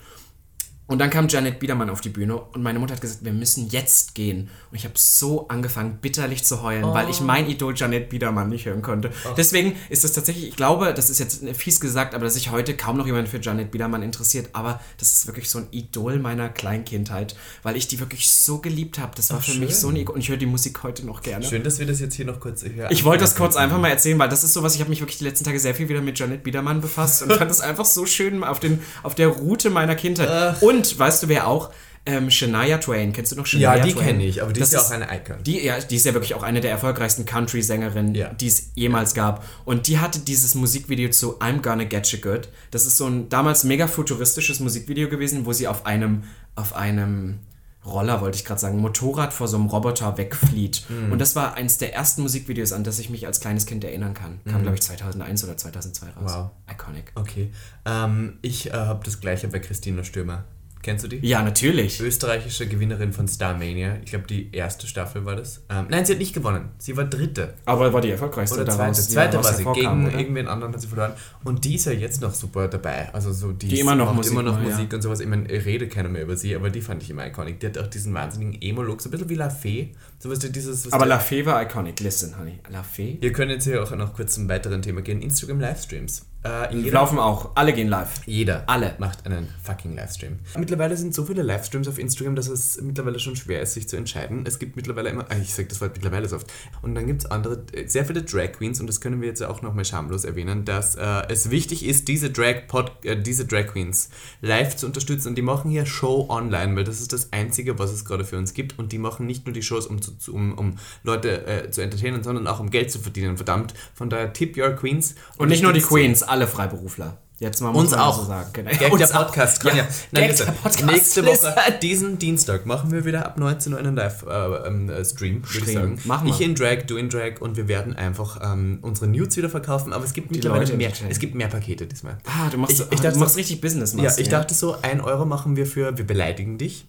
[0.88, 3.68] Und dann kam Janet Biedermann auf die Bühne und meine Mutter hat gesagt, wir müssen
[3.68, 4.50] jetzt gehen.
[4.70, 8.66] Und ich habe so angefangen, bitterlich zu heulen, weil ich mein Idol Janet Biedermann nicht
[8.66, 9.10] hören konnte.
[9.36, 12.76] Deswegen ist das tatsächlich, ich glaube, das ist jetzt fies gesagt, aber dass sich heute
[12.76, 14.50] kaum noch jemand für Janet Biedermann interessiert.
[14.52, 18.98] Aber das ist wirklich so ein Idol meiner Kleinkindheit, weil ich die wirklich so geliebt
[18.98, 19.12] habe.
[19.14, 20.16] Das war für mich so ein Idol.
[20.16, 21.46] Und ich höre die Musik heute noch gerne.
[21.46, 22.88] Schön, dass wir das jetzt hier noch kurz hören.
[22.90, 25.18] Ich wollte das kurz einfach mal erzählen, weil das ist sowas, ich habe mich wirklich
[25.18, 28.04] die letzten Tage sehr viel wieder mit Janet Biedermann befasst und fand das einfach so
[28.04, 30.60] schön auf, den, auf der Route meiner Kindheit.
[30.60, 31.70] Und weißt du, wer auch?
[32.04, 33.12] Ähm, Shania Twain.
[33.12, 34.04] Kennst du noch Shania Ja, die Twain?
[34.06, 35.36] kenne ich, aber die Das ist ja auch eine Icon.
[35.44, 38.30] Die, ja, die ist ja wirklich auch eine der erfolgreichsten Country-Sängerinnen, Ja.
[38.34, 39.44] die es jemals gab.
[39.64, 42.48] Und die hatte dieses Musikvideo zu I'm Gonna Get You Good.
[42.72, 46.24] Das ist so ein damals mega futuristisches Musikvideo gewesen, wo sie auf einem,
[46.56, 47.38] auf einem
[47.86, 50.84] Roller, wollte ich gerade sagen, Motorrad vor so einem Roboter wegflieht.
[50.88, 51.12] Mhm.
[51.12, 54.14] Und das war eins der ersten Musikvideos, an das ich mich als kleines Kind erinnern
[54.14, 54.40] kann.
[54.48, 56.14] Kam, glaube ich, 2001 oder 2002 raus.
[56.20, 56.26] Mhm.
[56.26, 56.50] Wow.
[56.68, 57.12] Iconic.
[57.14, 57.50] Okay.
[57.84, 60.44] Ähm, ich äh, habe das gleiche bei Christina Stürmer.
[60.82, 61.24] Kennst du die?
[61.26, 62.00] Ja, natürlich.
[62.00, 63.98] Österreichische Gewinnerin von Starmania.
[64.04, 65.62] Ich glaube, die erste Staffel war das.
[65.70, 66.70] Ähm, nein, sie hat nicht gewonnen.
[66.78, 67.54] Sie war dritte.
[67.66, 69.06] Aber war die erfolgreichste Oder daraus, zweite.
[69.06, 69.80] die Zweite daraus war sie.
[69.80, 70.18] Gegen oder?
[70.18, 71.12] irgendwen anderen hat sie verloren.
[71.44, 73.14] Und die ist ja jetzt noch super dabei.
[73.14, 74.74] Also so die, Die immer noch macht Musik immer noch macht, ja.
[74.74, 75.20] Musik und sowas.
[75.20, 77.60] Ich meine, rede keiner mehr über sie, aber die fand ich immer iconic.
[77.60, 79.92] Die hat auch diesen wahnsinnigen Emo-Look, so ein bisschen wie La Fee.
[80.18, 82.00] So was dieses, was Aber La Fee war iconic.
[82.00, 82.58] Listen, honey.
[82.70, 83.18] La Fee?
[83.20, 85.22] Wir können jetzt hier auch noch kurz zum weiteren Thema gehen.
[85.22, 86.26] Instagram Livestreams.
[86.44, 87.52] Äh, Die jeder, laufen auch.
[87.54, 88.20] Alle gehen live.
[88.26, 88.96] jeder Alle.
[88.98, 90.40] macht einen fucking Livestream.
[90.58, 93.96] Mittlerweile sind so viele Livestreams auf Instagram, dass es mittlerweile schon schwer ist, sich zu
[93.96, 94.44] entscheiden.
[94.46, 96.52] Es gibt mittlerweile immer, ah, ich sag das Wort mittlerweile so oft,
[96.82, 99.62] und dann gibt es andere, sehr viele Drag Queens, und das können wir jetzt auch
[99.62, 104.10] nochmal schamlos erwähnen, dass äh, es wichtig ist, diese Drag, Pod, äh, diese Drag Queens
[104.40, 105.28] live zu unterstützen.
[105.28, 108.38] Und die machen hier Show online, weil das ist das Einzige, was es gerade für
[108.38, 108.78] uns gibt.
[108.78, 110.74] Und die machen nicht nur die Shows, um, zu, um, um
[111.04, 113.36] Leute äh, zu entertainen, sondern auch um Geld zu verdienen.
[113.36, 113.74] Verdammt.
[113.94, 115.14] Von daher tip your Queens.
[115.36, 115.80] Und nicht nur die.
[115.82, 117.18] Queens, alle Freiberufler.
[117.38, 118.16] Jetzt mal Uns auch.
[118.16, 118.48] so sagen.
[118.52, 118.70] Genau.
[118.70, 119.26] Gag Uns der auch.
[119.26, 119.64] Podcast.
[119.64, 119.70] Ja.
[119.70, 119.86] Tanja.
[120.12, 120.84] Nein, Gag der Podcast.
[120.86, 121.82] Nächste Woche, Blizzard.
[121.82, 126.06] diesen Dienstag, machen wir wieder ab 19 Uhr einen Live-Stream, äh, ähm, äh, ich.
[126.06, 126.32] Machen wir.
[126.34, 129.92] Ich in Drag, du in Drag und wir werden einfach ähm, unsere Nudes wieder verkaufen,
[129.92, 132.16] aber es gibt mittlerweile Leute mehr, es gibt mehr Pakete diesmal.
[132.26, 133.92] Ah, du machst, Ich- ah, ich dachte du machst richtig Business.
[133.94, 136.86] Ja, machst du, ich dachte so, 1 Euro machen wir für Wir beleidigen dich.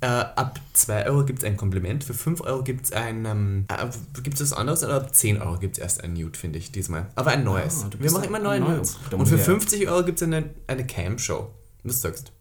[0.00, 3.64] Äh, ab 2 Euro gibt es ein Kompliment, für 5 Euro gibt es ein, ähm,
[3.68, 3.88] äh,
[4.22, 6.70] gibt es was anderes, oder ab 10 Euro gibt es erst ein Nude, finde ich,
[6.70, 7.06] diesmal.
[7.16, 7.84] Aber ein neues.
[7.90, 8.96] Du wir machen immer neue Nudes.
[9.10, 11.50] Und für ich ja- 50 Euro gibt es eine, eine Cam-Show.
[11.82, 12.32] Was sagst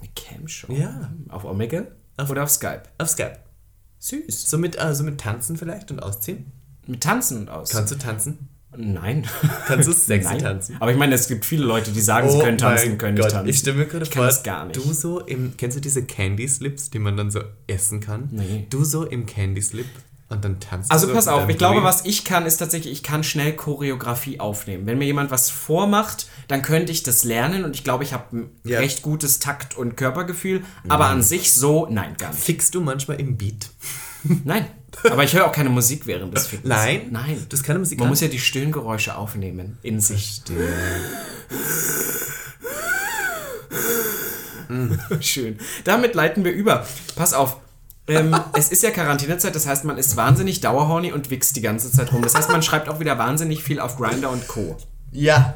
[0.00, 0.72] Eine Cam-Show.
[0.72, 1.12] Ja.
[1.28, 1.94] Auf Omegle?
[2.16, 2.84] Auf- Oder auf Skype?
[2.98, 3.38] Auf Skype.
[3.98, 4.48] Süß.
[4.50, 6.52] So mit, äh, so mit Tanzen vielleicht und Ausziehen?
[6.86, 7.70] Mit Tanzen aus.
[7.70, 8.48] Kannst du tanzen?
[8.76, 9.26] Nein.
[9.66, 10.38] Kannst du sexy Nein.
[10.38, 10.76] tanzen?
[10.80, 13.24] Aber ich meine, es gibt viele Leute, die sagen, sie können tanzen, Oh können Gott,
[13.26, 13.48] nicht tanzen.
[13.50, 14.76] Ich stelle mir gerade vor, das gar nicht.
[14.76, 18.28] du so im, kennst du diese Candy Slips, die man dann so essen kann?
[18.32, 18.66] Nee.
[18.70, 19.86] Du so im Candy Slip
[20.30, 23.22] und dann tanzt Also pass auf, ich glaube, was ich kann, ist tatsächlich, ich kann
[23.24, 24.86] schnell Choreografie aufnehmen.
[24.86, 28.36] Wenn mir jemand was vormacht, dann könnte ich das lernen und ich glaube, ich habe
[28.36, 28.78] ein Ja.
[28.78, 30.62] recht gutes Takt- und Körpergefühl.
[30.88, 32.42] Aber an sich so, nein, gar nicht.
[32.42, 33.68] Fickst du manchmal im Beat?
[34.44, 34.66] Nein.
[35.02, 36.68] Aber ich höre auch keine Musik während des Fickens.
[36.68, 37.08] Nein?
[37.10, 37.44] Nein.
[37.48, 38.10] Du hast keine Musik Man an?
[38.10, 40.42] muss ja die Stöhngeräusche aufnehmen in sich.
[45.20, 45.58] Schön.
[45.84, 46.86] Damit leiten wir über.
[47.16, 47.58] Pass auf.
[48.08, 51.90] ähm, es ist ja Quarantänezeit, das heißt, man ist wahnsinnig dauerhorny und wichst die ganze
[51.90, 52.22] Zeit rum.
[52.22, 54.76] Das heißt, man schreibt auch wieder wahnsinnig viel auf Grinder und Co.
[55.12, 55.54] Ja.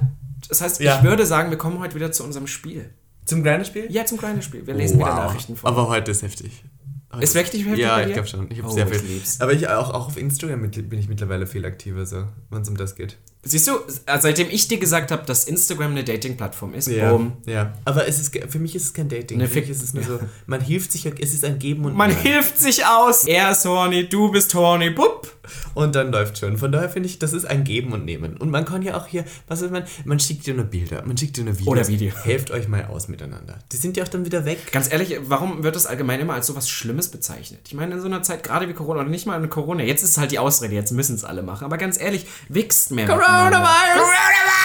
[0.48, 0.98] Das heißt, Ja.
[0.98, 2.90] ich würde sagen, wir kommen heute wieder zu unserem Spiel.
[3.24, 3.86] Zum Grinderspiel?
[3.90, 4.66] Ja, zum Grinder-Spiel.
[4.66, 5.68] Wir lesen wieder Nachrichten vor.
[5.68, 6.64] Aber heute ist heftig.
[7.10, 8.50] Heute Ist wirklich heftig Ja, ich glaube schon.
[8.50, 9.00] Ich habe Oh, sehr viel.
[9.00, 9.40] lieb's.
[9.40, 12.68] Aber ich auch, auch auf Instagram mit, bin ich mittlerweile viel aktiver, so, wenn es
[12.68, 13.16] um das geht.
[13.44, 13.72] Siehst du,
[14.20, 17.72] seitdem ich dir gesagt habe, dass Instagram eine Dating-Plattform ist, Ja, boom, ja.
[17.86, 19.38] Aber es ist, für mich ist es kein Dating.
[19.38, 21.86] Ne, für mich ist es nur so, man hilft sich, ja- es ist ein Geben
[21.86, 22.20] und Man Nehmen.
[22.20, 23.24] hilft sich aus.
[23.24, 25.37] Er ist horny, du bist horny, bupp.
[25.74, 26.58] Und dann läuft schon.
[26.58, 28.36] Von daher finde ich, das ist ein Geben und Nehmen.
[28.36, 31.16] Und man kann ja auch hier, was ist man, man schickt dir nur Bilder, man
[31.16, 31.68] schickt dir nur Videos.
[31.68, 32.12] Oder Video.
[32.22, 33.58] Helft euch mal aus miteinander.
[33.72, 34.72] Die sind ja auch dann wieder weg.
[34.72, 37.60] Ganz ehrlich, warum wird das allgemein immer als so was Schlimmes bezeichnet?
[37.66, 40.02] Ich meine, in so einer Zeit, gerade wie Corona, oder nicht mal in Corona, jetzt
[40.02, 41.64] ist es halt die Ausrede, jetzt müssen es alle machen.
[41.64, 43.28] Aber ganz ehrlich, wichst mehr Coronavirus!
[43.50, 44.57] Coronavirus!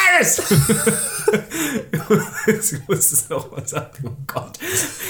[2.47, 4.59] Ich muss es noch mal sagen, oh Gott.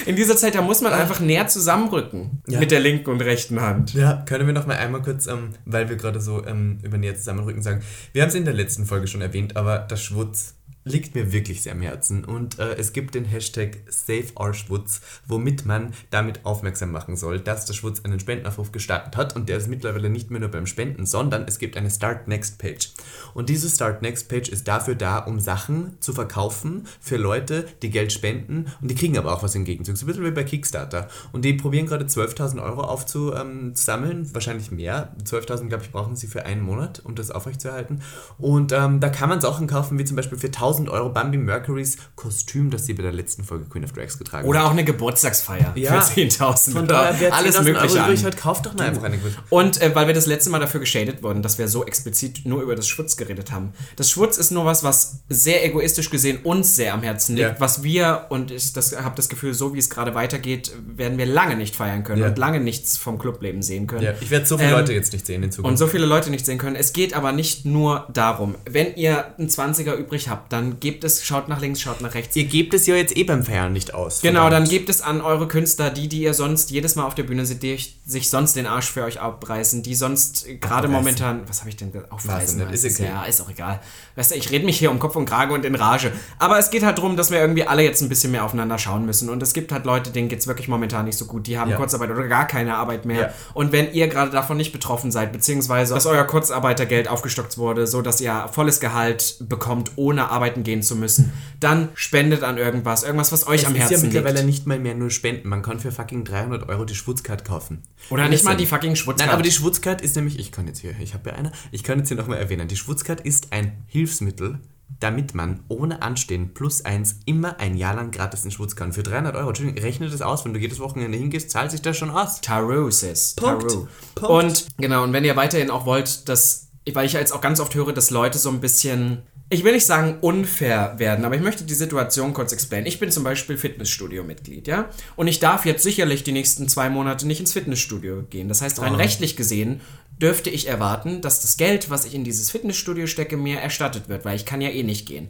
[0.06, 2.42] In dieser Zeit, da muss man einfach näher zusammenrücken.
[2.48, 2.60] Ja.
[2.60, 3.94] Mit der linken und rechten Hand.
[3.94, 7.16] Ja, können wir noch mal einmal kurz, ähm, weil wir gerade so ähm, über näher
[7.16, 7.82] zusammenrücken sagen.
[8.12, 10.56] Wir haben es in der letzten Folge schon erwähnt, aber der Schwutz
[10.86, 15.94] liegt mir wirklich sehr am Herzen und äh, es gibt den Hashtag SaveOurSchwutz, womit man
[16.10, 20.10] damit aufmerksam machen soll, dass der Schwutz einen Spendenaufruf gestartet hat und der ist mittlerweile
[20.10, 22.92] nicht mehr nur beim Spenden, sondern es gibt eine Start Next Page.
[23.34, 27.90] Und diese Start Next Page ist dafür da, um Sachen zu verkaufen für Leute, die
[27.90, 29.98] Geld spenden und die kriegen aber auch was im Gegenzug.
[29.98, 31.08] So ein bisschen wie bei Kickstarter.
[31.32, 35.16] Und die probieren gerade 12.000 Euro aufzusammeln, wahrscheinlich mehr.
[35.24, 38.02] 12.000, glaube ich, brauchen sie für einen Monat, um das aufrechtzuerhalten.
[38.38, 41.98] Und ähm, da kann man Sachen kaufen, wie zum Beispiel für 1.000 Euro Bambi Mercurys
[42.16, 45.72] Kostüm, das sie bei der letzten Folge Queen of Drags getragen Oder auch eine Geburtstagsfeier
[45.76, 46.02] Ja.
[46.02, 49.04] für 10.000 Von oder daher, wer alles 10.000 mögliche Euro übrig hat, kauft doch einfach
[49.04, 49.20] eine.
[49.50, 52.62] Und äh, weil wir das letzte Mal dafür geschadet wurden, dass wir so explizit nur
[52.62, 53.74] über das Schwutz geredet haben.
[53.96, 57.50] Das Schwutz ist nur was, was sehr egoistisch gesehen uns sehr am Herzen liegt.
[57.50, 57.56] Ja.
[57.60, 61.56] Was wir, und ich habe das Gefühl, so wie es gerade weitergeht, werden wir lange
[61.56, 62.28] nicht feiern können Ja.
[62.28, 64.04] und lange nichts vom Clubleben sehen können.
[64.04, 65.70] Ja, ich werde so viele Ähm, Leute jetzt nicht sehen in Zukunft.
[65.72, 66.76] Und so viele Leute nicht sehen können.
[66.76, 68.56] Es geht aber nicht nur darum.
[68.70, 72.36] Wenn ihr einen 20er übrig habt, dann gebt es, schaut nach links, schaut nach rechts.
[72.36, 74.22] Ihr gebt es ja jetzt eh beim Feiern nicht aus.
[74.22, 74.70] Genau, dann verdammt.
[74.70, 77.64] gebt es an eure Künstler, die, die ihr sonst jedes Mal auf der Bühne seht,
[77.64, 81.76] die sich sonst den Arsch für euch abreißen, die sonst gerade momentan, was habe ich
[81.78, 82.60] denn aufreißen?
[82.72, 83.10] ist okay.
[83.10, 83.80] Ja, ist auch egal.
[84.16, 86.12] Weißt du, ich rede mich hier um Kopf und Kragen und in Rage.
[86.40, 89.06] Aber es geht halt darum, dass wir irgendwie alle jetzt ein bisschen mehr aufeinander schauen
[89.06, 89.30] müssen.
[89.30, 91.48] Und es gibt halt Leute, denen geht es wirklich momentan nicht so gut.
[91.48, 91.78] Die haben Ja.
[91.78, 93.20] Kurzarbeit oder gar keine Arbeit mehr.
[93.22, 93.34] Ja.
[93.54, 98.02] Und wenn ihr gerade davon nicht betroffen seid, beziehungsweise dass euer Kurzarbeitergeld aufgestockt wurde, so
[98.02, 103.04] dass ihr volles Gehalt bekommt, ohne arbeiten gehen zu müssen, dann spendet an irgendwas.
[103.04, 104.46] Irgendwas, was euch Es am ist ja Herzen mittlerweile liegt.
[104.46, 105.50] nicht mal mehr nur Spenden.
[105.50, 107.84] Man kann für fucking 300 Euro die Schwutzcard kaufen.
[108.10, 109.26] Oder nicht mal die fucking Schwutzkarte.
[109.26, 111.84] Nein, aber die Schwutzcard ist nämlich, ich kann jetzt hier, ich habe ja eine, ich
[111.84, 114.60] kann jetzt hier nochmal erwähnen, die Schwutzcard ist ein Hilfsmittel,
[115.00, 118.94] damit man ohne Anstehen plus eins immer ein Jahr lang gratis den Schwutz kann.
[118.94, 121.98] Für 300 Euro, Entschuldigung, rechne das aus, wenn du jedes Wochenende hingehst, zahlt sich das
[121.98, 122.42] schon aus.
[122.90, 123.34] Sis.
[123.36, 123.72] Punkt.
[123.72, 123.88] Taru.
[124.16, 124.30] Punkt.
[124.30, 127.60] Und genau, und wenn ihr weiterhin auch wollt, dass, weil ich ja jetzt auch ganz
[127.60, 129.24] oft höre, dass Leute so ein bisschen
[129.54, 132.88] ich will nicht sagen unfair werden, aber ich möchte die Situation kurz explainen.
[132.88, 134.90] Ich bin zum Beispiel Fitnessstudio-Mitglied, ja?
[135.16, 138.48] Und ich darf jetzt sicherlich die nächsten zwei Monate nicht ins Fitnessstudio gehen.
[138.48, 139.82] Das heißt, rein rechtlich gesehen
[140.22, 144.26] dürfte ich erwarten, dass das Geld, was ich in dieses Fitnessstudio stecke, mir erstattet wird,
[144.26, 145.30] weil ich kann ja eh nicht gehen.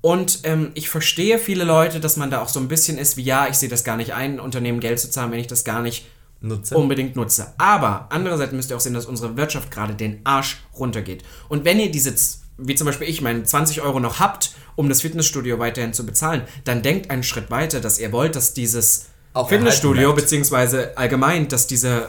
[0.00, 3.22] Und ähm, ich verstehe viele Leute, dass man da auch so ein bisschen ist, wie
[3.22, 5.82] ja, ich sehe das gar nicht ein, Unternehmen Geld zu zahlen, wenn ich das gar
[5.82, 6.06] nicht
[6.40, 6.76] Nutze.
[6.76, 7.52] unbedingt nutze.
[7.58, 11.22] Aber andererseits müsst ihr auch sehen, dass unsere Wirtschaft gerade den Arsch runtergeht.
[11.48, 12.14] Und wenn ihr diese,
[12.60, 16.42] wie zum Beispiel ich, meine 20 Euro noch habt, um das Fitnessstudio weiterhin zu bezahlen,
[16.64, 21.66] dann denkt einen Schritt weiter, dass ihr wollt, dass dieses Auch Fitnessstudio, beziehungsweise allgemein, dass
[21.66, 22.08] diese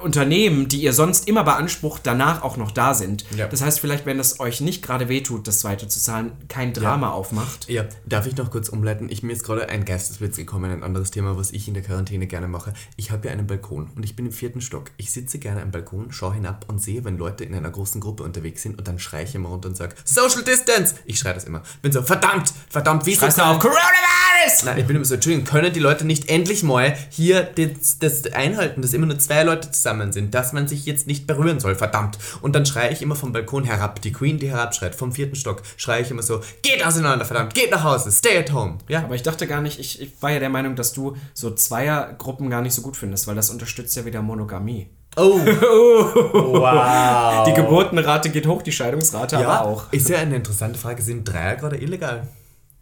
[0.00, 3.24] Unternehmen, die ihr sonst immer beansprucht, danach auch noch da sind.
[3.36, 3.46] Ja.
[3.46, 7.10] Das heißt, vielleicht, wenn es euch nicht gerade wehtut, das weiter zu zahlen, kein Drama
[7.10, 7.68] aufmacht.
[7.68, 9.08] Ja, darf ich noch kurz umleiten?
[9.10, 12.26] Ich, mir ist gerade ein Geistesblitz gekommen, ein anderes Thema, was ich in der Quarantäne
[12.26, 12.72] gerne mache.
[12.96, 14.90] Ich habe ja einen Balkon und ich bin im vierten Stock.
[14.96, 18.22] Ich sitze gerne am Balkon, schaue hinab und sehe, wenn Leute in einer großen Gruppe
[18.22, 20.94] unterwegs sind und dann schreie ich immer runter und sage, Social Distance!
[21.04, 21.62] Ich schreie das immer.
[21.82, 24.64] Bin so, verdammt, verdammt, wie Schreist du auch Coronavirus?
[24.64, 28.32] Nein, ich bin immer so, Entschuldigung, können die Leute nicht endlich mal hier das, das
[28.32, 31.74] einhalten, dass immer nur zwei Leute zusammen sind, dass man sich jetzt nicht berühren soll,
[31.74, 32.18] verdammt.
[32.40, 35.62] Und dann schreie ich immer vom Balkon herab, die Queen, die herabschreit, vom vierten Stock,
[35.76, 38.78] schreie ich immer so, geht auseinander, verdammt, geht nach Hause, stay at home.
[38.88, 41.50] Ja, Aber ich dachte gar nicht, ich, ich war ja der Meinung, dass du so
[41.50, 44.88] Zweiergruppen gar nicht so gut findest, weil das unterstützt ja wieder Monogamie.
[45.16, 45.38] Oh.
[45.42, 47.44] wow.
[47.46, 49.92] Die Geburtenrate geht hoch, die Scheidungsrate ja, aber auch.
[49.92, 51.02] Ist ja eine interessante Frage.
[51.02, 52.28] Sind Dreier gerade illegal?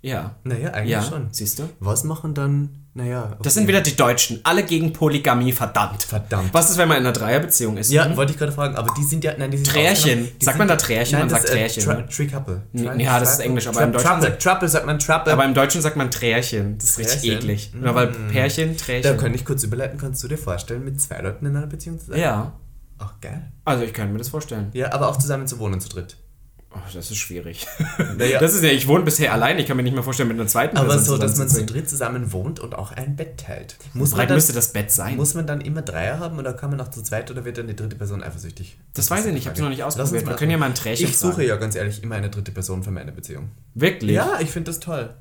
[0.03, 0.37] Ja.
[0.45, 1.29] Naja, eigentlich Ja, schon.
[1.31, 1.69] siehst du?
[1.81, 3.25] Was machen dann, naja.
[3.27, 3.37] Okay.
[3.43, 4.41] Das sind wieder die Deutschen.
[4.43, 6.03] Alle gegen Polygamie, verdammt.
[6.03, 6.53] Verdammt.
[6.53, 7.91] Was ist, wenn man in einer Dreierbeziehung ist?
[7.93, 10.29] Ja, wollte ich gerade fragen, aber die sind ja, nein, die sind Trärchen.
[10.41, 11.19] Die Sagt man da Trärchen?
[11.19, 12.07] Nein, Man sagt Trärchen, Äh, ne?
[12.09, 12.63] Tri Tricouple.
[12.73, 15.33] N- ja, das ist Englisch, aber im Deutschen sagt- Trouble sagt man Trouble.
[15.33, 16.79] Aber im Deutschen sagt man Trärchen.
[16.79, 17.39] Das ist richtig Trärchen?
[17.39, 17.73] eklig.
[17.81, 19.17] Oder weil Pärchen, da Trärchen.
[19.19, 22.07] kann ich kurz überleiten, kannst du dir vorstellen, mit zwei Leuten in einer Beziehung zu
[22.07, 22.21] sein?
[22.21, 22.53] Ja.
[22.99, 23.53] Ach, geil.
[23.67, 24.71] Also ich kann mir das vorstellen.
[24.73, 26.17] Ja, aber auch zusammen zu wohnen zu dritt.
[26.77, 27.67] Oh, das ist schwierig.
[28.19, 28.39] Naja.
[28.39, 30.49] Das ist ja, ich wohne bisher allein, ich kann mir nicht mehr vorstellen, mit einer
[30.49, 33.77] zweiten Aber Person so, dass man zu dritt zusammen wohnt und auch ein Bett teilt.
[33.95, 35.17] Muss Breit müsste das Bett sein.
[35.17, 37.67] Muss man dann immer Dreier haben oder kann man auch zu zweit oder wird dann
[37.69, 38.79] die dritte Person eifersüchtig?
[38.95, 40.27] Das weiß ich nicht, ich hab's noch nicht ausprobiert.
[40.27, 41.49] Wir können ja mal ein Trärchen Ich suche fragen.
[41.49, 43.51] ja ganz ehrlich immer eine dritte Person für meine Beziehung.
[43.75, 44.13] Wirklich?
[44.13, 45.15] Ja, ich finde das toll.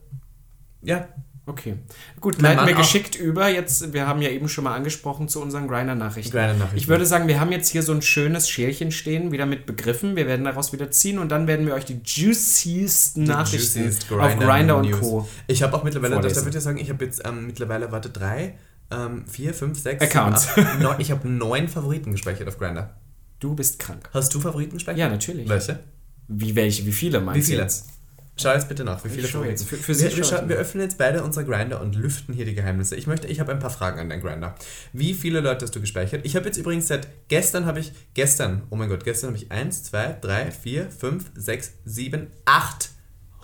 [0.82, 1.08] Ja.
[1.48, 1.76] Okay.
[2.20, 3.48] Gut, Mein leiten wir geschickt über.
[3.50, 6.32] Jetzt, wir haben ja eben schon mal angesprochen zu unseren Grinder-Nachrichten.
[6.32, 6.78] Grinder-Nachrichten.
[6.78, 10.16] Ich würde sagen, wir haben jetzt hier so ein schönes Schälchen stehen, wieder mit Begriffen.
[10.16, 14.20] Wir werden daraus wieder ziehen und dann werden wir euch die juiciesten Nachrichten Juiciest auf
[14.20, 15.00] Grindr Grinder und News.
[15.00, 15.30] Co.
[15.46, 16.36] Ich habe auch mittlerweile, vorlesen.
[16.36, 18.56] da würde ich sagen, ich habe jetzt ähm, mittlerweile, warte, drei,
[18.90, 20.56] ähm, vier, fünf, sechs, Accounts.
[20.56, 22.96] sieben, acht, neun, ich habe neun Favoriten gespeichert auf Grinder.
[23.40, 24.10] Du bist krank.
[24.14, 25.00] Hast du Favoriten gespeichert?
[25.00, 25.48] Ja, natürlich.
[25.48, 25.80] Welche?
[26.28, 26.86] Wie welche?
[26.88, 27.58] Wie viele meinst Wie viele?
[27.58, 27.95] du jetzt?
[28.38, 29.52] Schau jetzt bitte nach, wie viele Favoriten.
[29.52, 29.68] jetzt.
[29.68, 32.96] Für- für wir, wir, wir öffnen jetzt beide unsere Grinder und lüften hier die Geheimnisse.
[32.98, 34.56] Ich möchte, ich habe ein paar Fragen an deinen Grinder.
[34.92, 36.26] Wie viele Leute hast du gespeichert?
[36.26, 39.52] Ich habe jetzt übrigens seit gestern habe ich, gestern, oh mein Gott, gestern habe ich
[39.52, 42.90] 1, 2, 3, 4, 5, 6, 7, 8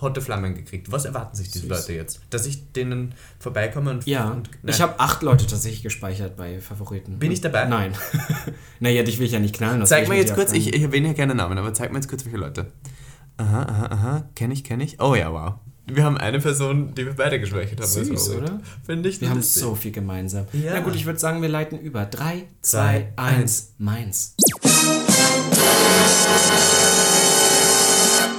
[0.02, 0.90] Hotte Flammen gekriegt.
[0.90, 1.70] Was erwarten sich diese Süß.
[1.78, 2.20] Leute jetzt?
[2.30, 4.04] Dass ich denen vorbeikomme und...
[4.04, 7.20] Ja, und, ich habe acht Leute tatsächlich gespeichert bei Favoriten.
[7.20, 7.66] Bin ich dabei?
[7.66, 7.94] Nein.
[8.80, 9.86] naja, dich will ich ja nicht knallen.
[9.86, 12.24] Zeig mir jetzt kurz, ich, ich erwähne hier keine Namen, aber zeig mir jetzt kurz,
[12.24, 12.72] welche Leute.
[13.42, 14.24] Aha, aha, aha.
[14.34, 15.00] Kenne ich, kenne ich.
[15.00, 15.54] Oh ja, wow.
[15.86, 17.88] Wir haben eine Person, die wir beide gespeichert haben.
[17.88, 18.60] Süß, oder?
[18.86, 19.62] Finde ich Wir haben lustig.
[19.62, 20.46] so viel gemeinsam.
[20.52, 20.74] Ja.
[20.74, 22.04] Na gut, ich würde sagen, wir leiten über.
[22.06, 24.36] 3, Zwei, 2, 1, meins.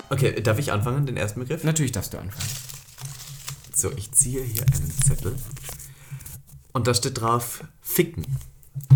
[0.10, 1.64] Okay, darf ich anfangen, den ersten Begriff?
[1.64, 2.50] Natürlich darfst du anfangen.
[3.74, 5.36] So, ich ziehe hier einen Zettel.
[6.72, 8.26] Und da steht drauf Ficken.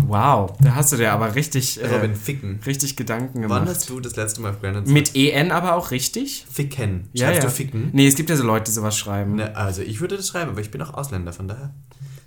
[0.06, 2.60] Wow, da hast du dir aber richtig, äh, Robin, Ficken.
[2.66, 3.68] richtig Gedanken Wann gemacht.
[3.68, 6.46] hast du das letzte Mal auf Grindr Mit EN aber auch richtig?
[6.50, 7.08] Ficken?
[7.12, 7.48] Ja, Schreibst ja.
[7.48, 7.90] du Ficken?
[7.92, 9.36] Nee, es gibt ja so Leute, die sowas schreiben.
[9.36, 11.74] Ne, also ich würde das schreiben, aber ich bin auch Ausländer, von daher.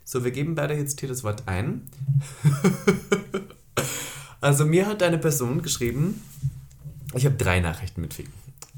[0.06, 1.88] So, wir geben beide jetzt hier das Wort ein.
[4.42, 6.22] also mir hat eine Person geschrieben,
[7.14, 8.34] ich habe drei Nachrichten mit Ficken.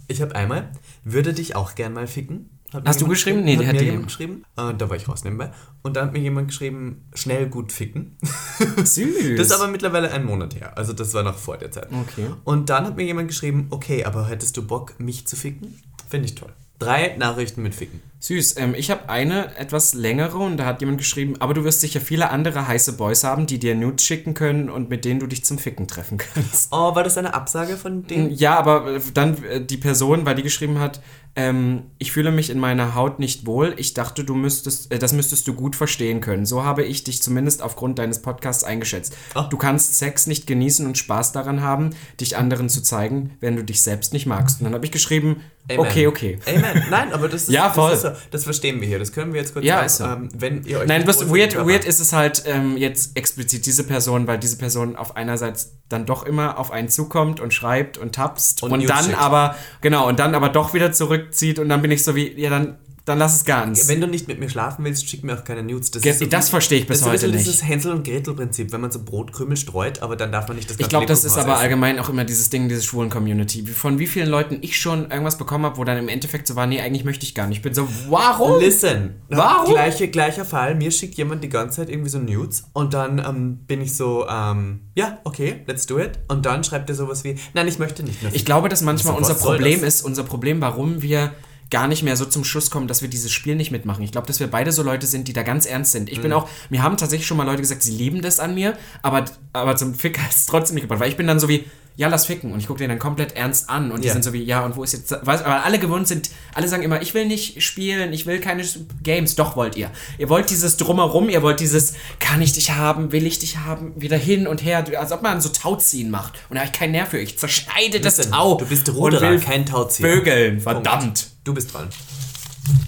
[0.07, 0.71] Ich habe einmal,
[1.03, 2.49] würde dich auch gern mal ficken.
[2.73, 3.43] Hat Hast du geschrieben?
[3.43, 4.43] Nee, hat hat mir jemand geschrieben.
[4.57, 5.51] Äh, da war ich raus nebenbei.
[5.81, 8.17] Und da hat mir jemand geschrieben, schnell gut ficken.
[8.77, 9.37] Süß.
[9.37, 10.77] Das ist aber mittlerweile ein Monat her.
[10.77, 11.89] Also das war noch vor der Zeit.
[11.91, 12.27] Okay.
[12.43, 15.79] Und dann hat mir jemand geschrieben, okay, aber hättest du Bock, mich zu ficken?
[16.09, 16.51] Finde ich toll.
[16.79, 18.01] Drei Nachrichten mit Ficken.
[18.23, 18.55] Süß.
[18.55, 21.99] Ähm, ich habe eine etwas längere und da hat jemand geschrieben, aber du wirst sicher
[21.99, 25.43] viele andere heiße Boys haben, die dir Nudes schicken können und mit denen du dich
[25.43, 26.69] zum Ficken treffen kannst.
[26.71, 28.29] Oh, war das eine Absage von dem?
[28.29, 31.01] Ja, aber äh, dann äh, die Person, weil die geschrieben hat,
[31.35, 33.73] ähm, ich fühle mich in meiner Haut nicht wohl.
[33.77, 36.45] Ich dachte, du müsstest, äh, das müsstest du gut verstehen können.
[36.45, 39.17] So habe ich dich zumindest aufgrund deines Podcasts eingeschätzt.
[39.33, 39.47] Ah.
[39.49, 41.89] Du kannst Sex nicht genießen und Spaß daran haben,
[42.21, 44.61] dich anderen zu zeigen, wenn du dich selbst nicht magst.
[44.61, 45.79] Und dann habe ich geschrieben, Amen.
[45.79, 46.39] Okay, okay.
[46.45, 46.83] Amen.
[46.89, 47.93] Nein, aber das ist, Ja, voll.
[47.93, 48.99] Ist so, das verstehen wir hier.
[48.99, 50.25] Das können wir jetzt kurz Ja, sagen.
[50.27, 50.37] ist so.
[50.37, 53.83] Ähm, wenn ihr euch Nein, was weird, weird ist es halt ähm, jetzt explizit diese
[53.83, 58.15] Person, weil diese Person auf einerseits dann doch immer auf einen zukommt und schreibt und
[58.15, 59.17] tapst Und und, dann schickt.
[59.19, 62.49] aber, genau, und dann aber doch wieder zurückzieht und dann bin ich so wie, ja,
[62.49, 63.87] dann, dann lass es ganz.
[63.89, 65.91] Wenn du nicht mit mir schlafen willst, schick mir auch keine Nudes.
[65.91, 67.45] Das, Ge- das verstehe ich bis das ist heute nicht.
[67.45, 70.75] dieses Hänsel- und Gretel-Prinzip, wenn man so Brotkrümel streut, aber dann darf man nicht das
[70.75, 71.61] Ich ganze glaube, das ist aber essen.
[71.63, 73.65] allgemein auch immer dieses Ding, diese schwulen Community.
[73.67, 76.65] Von wie vielen Leuten ich schon irgendwas bekommen habe, wo dann im Endeffekt so war,
[76.65, 77.57] nee, eigentlich möchte ich gar nicht.
[77.57, 78.59] Ich bin so, warum?
[78.61, 79.73] Listen, Warum?
[79.73, 80.75] Gleiche, gleicher Fall.
[80.75, 84.25] Mir schickt jemand die ganze Zeit irgendwie so Nudes und dann ähm, bin ich so,
[84.29, 86.19] ähm, ja, okay, let's do it.
[86.29, 88.31] Und dann schreibt er sowas wie, nein, ich möchte nicht mehr.
[88.33, 89.95] Ich glaube, dass manchmal So, unser Problem das?
[89.95, 91.33] ist, unser Problem, warum wir
[91.73, 94.03] gar nicht mehr so zum Schluss kommen, dass wir dieses Spiel nicht mitmachen.
[94.03, 96.09] Ich glaube, dass wir beide so Leute sind, die da ganz ernst sind.
[96.09, 96.37] Ich bin Mhm.
[96.37, 99.75] auch, mir haben tatsächlich schon mal Leute gesagt, sie lieben das an mir, aber, aber
[99.75, 101.65] zum Fick hat es trotzdem nicht gebracht, weil ich bin dann so wie,
[101.95, 102.51] ja, lass ficken.
[102.53, 104.13] Und ich gucke den dann komplett ernst an und die Ja.
[104.13, 106.81] sind so wie, ja, und wo ist jetzt, weißt, aber alle gewohnt sind, alle sagen
[106.81, 108.63] immer, ich will nicht spielen, ich will keine
[109.03, 109.35] Games.
[109.35, 109.91] Doch wollt ihr.
[110.17, 113.91] Ihr wollt dieses Drumherum, ihr wollt dieses, kann ich dich haben, will ich dich haben,
[113.95, 116.33] wieder hin und her, als ob man so Tauziehen macht.
[116.49, 117.19] Und da habe ich keinen Nerv für.
[117.19, 118.55] Ich zerschneide das Tau.
[118.57, 120.09] du bist Ruderer, kein Tauzieher.
[120.09, 121.32] Vögeln, verdammt.
[121.43, 121.89] Du bist dran.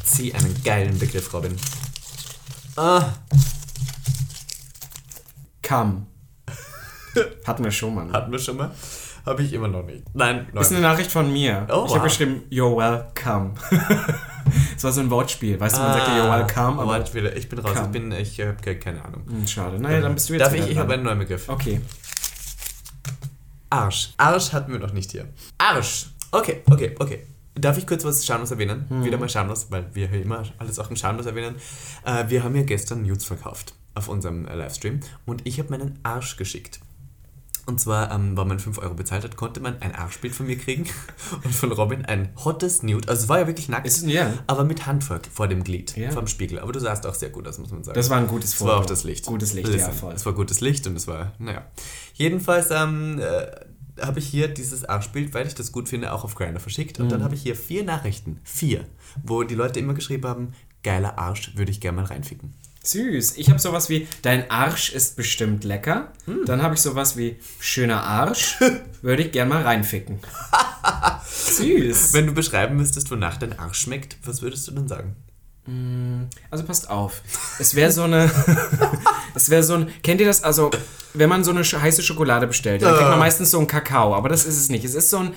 [0.03, 1.55] Zieh einen geilen Begriff, Robin.
[2.77, 3.13] Ah,
[5.67, 6.05] Come.
[7.45, 8.05] Hatten wir schon mal.
[8.05, 8.13] ne?
[8.13, 8.71] hatten wir schon mal?
[9.25, 10.03] Habe ich immer noch nicht.
[10.13, 10.83] Nein, Das ist nein.
[10.83, 11.65] eine Nachricht von mir.
[11.69, 12.03] Oh, ich habe wow.
[12.03, 13.55] geschrieben, you're welcome.
[14.77, 15.59] Es war so ein Wortspiel.
[15.59, 16.85] Weißt du, man sagt ja, you're welcome, aber...
[16.85, 17.33] Wortspiele.
[17.33, 17.73] Ich bin raus.
[17.73, 17.85] Come.
[17.85, 19.23] Ich bin, ich habe keine Ahnung.
[19.27, 19.79] Hm, Schade.
[19.79, 20.69] Naja, dann bist du jetzt Darf ich?
[20.69, 21.49] Ich habe einen neuen Begriff.
[21.49, 21.81] Okay.
[23.69, 24.13] Arsch.
[24.17, 25.27] Arsch hatten wir noch nicht hier.
[25.57, 26.07] Arsch.
[26.31, 27.25] Okay, okay, okay.
[27.55, 28.85] Darf ich kurz was schamlos erwähnen?
[28.89, 29.05] Mhm.
[29.05, 31.55] Wieder mal schamlos, weil wir hier immer alles auch im schamlos erwähnen.
[32.03, 35.97] Äh, wir haben ja gestern Nudes verkauft auf unserem äh, Livestream und ich habe meinen
[36.03, 36.79] Arsch geschickt.
[37.67, 40.55] Und zwar, ähm, weil man 5 Euro bezahlt hat, konnte man ein Arschbild von mir
[40.55, 40.85] kriegen
[41.43, 43.07] und von Robin ein hottes Nude.
[43.09, 44.33] Also es war ja wirklich nackt, Ist- ja.
[44.45, 46.11] aber mit Handwerk vor dem Glied, Ja.
[46.11, 46.59] vom Spiegel.
[46.59, 47.95] Aber du sahst auch sehr gut aus, muss man sagen.
[47.95, 48.69] Das war ein gutes Es Foto.
[48.71, 49.25] war auch das Licht.
[49.25, 50.13] Gutes Licht, ja, Listen, voll.
[50.13, 51.65] Es war gutes Licht und es war, naja.
[52.13, 53.47] Jedenfalls ähm, äh,
[54.01, 56.99] habe ich hier dieses Arschbild, weil ich das gut finde, auch auf Grindr verschickt.
[56.99, 57.23] Und dann Mhm.
[57.25, 58.85] habe ich hier vier Nachrichten, vier,
[59.23, 62.53] wo die Leute immer geschrieben haben, geiler Arsch, würde ich gerne mal reinficken.
[62.83, 63.37] Süß.
[63.37, 66.13] Ich habe sowas wie, dein Arsch ist bestimmt lecker.
[66.25, 66.41] Hm.
[66.45, 68.57] Dann habe ich sowas wie, schöner Arsch,
[69.01, 70.19] würde ich gern mal reinficken.
[71.25, 72.13] Süß.
[72.13, 75.15] Wenn du beschreiben müsstest, wonach dein Arsch schmeckt, was würdest du denn sagen?
[76.51, 77.23] Also passt auf.
[77.57, 78.29] Es wäre so eine.
[79.35, 79.91] es wäre so ein.
[80.03, 80.43] Kennt ihr das?
[80.43, 80.71] Also,
[81.13, 84.15] wenn man so eine heiße Schokolade bestellt, dann kriegt man meistens so einen Kakao.
[84.15, 84.83] Aber das ist es nicht.
[84.83, 85.33] Es ist so ein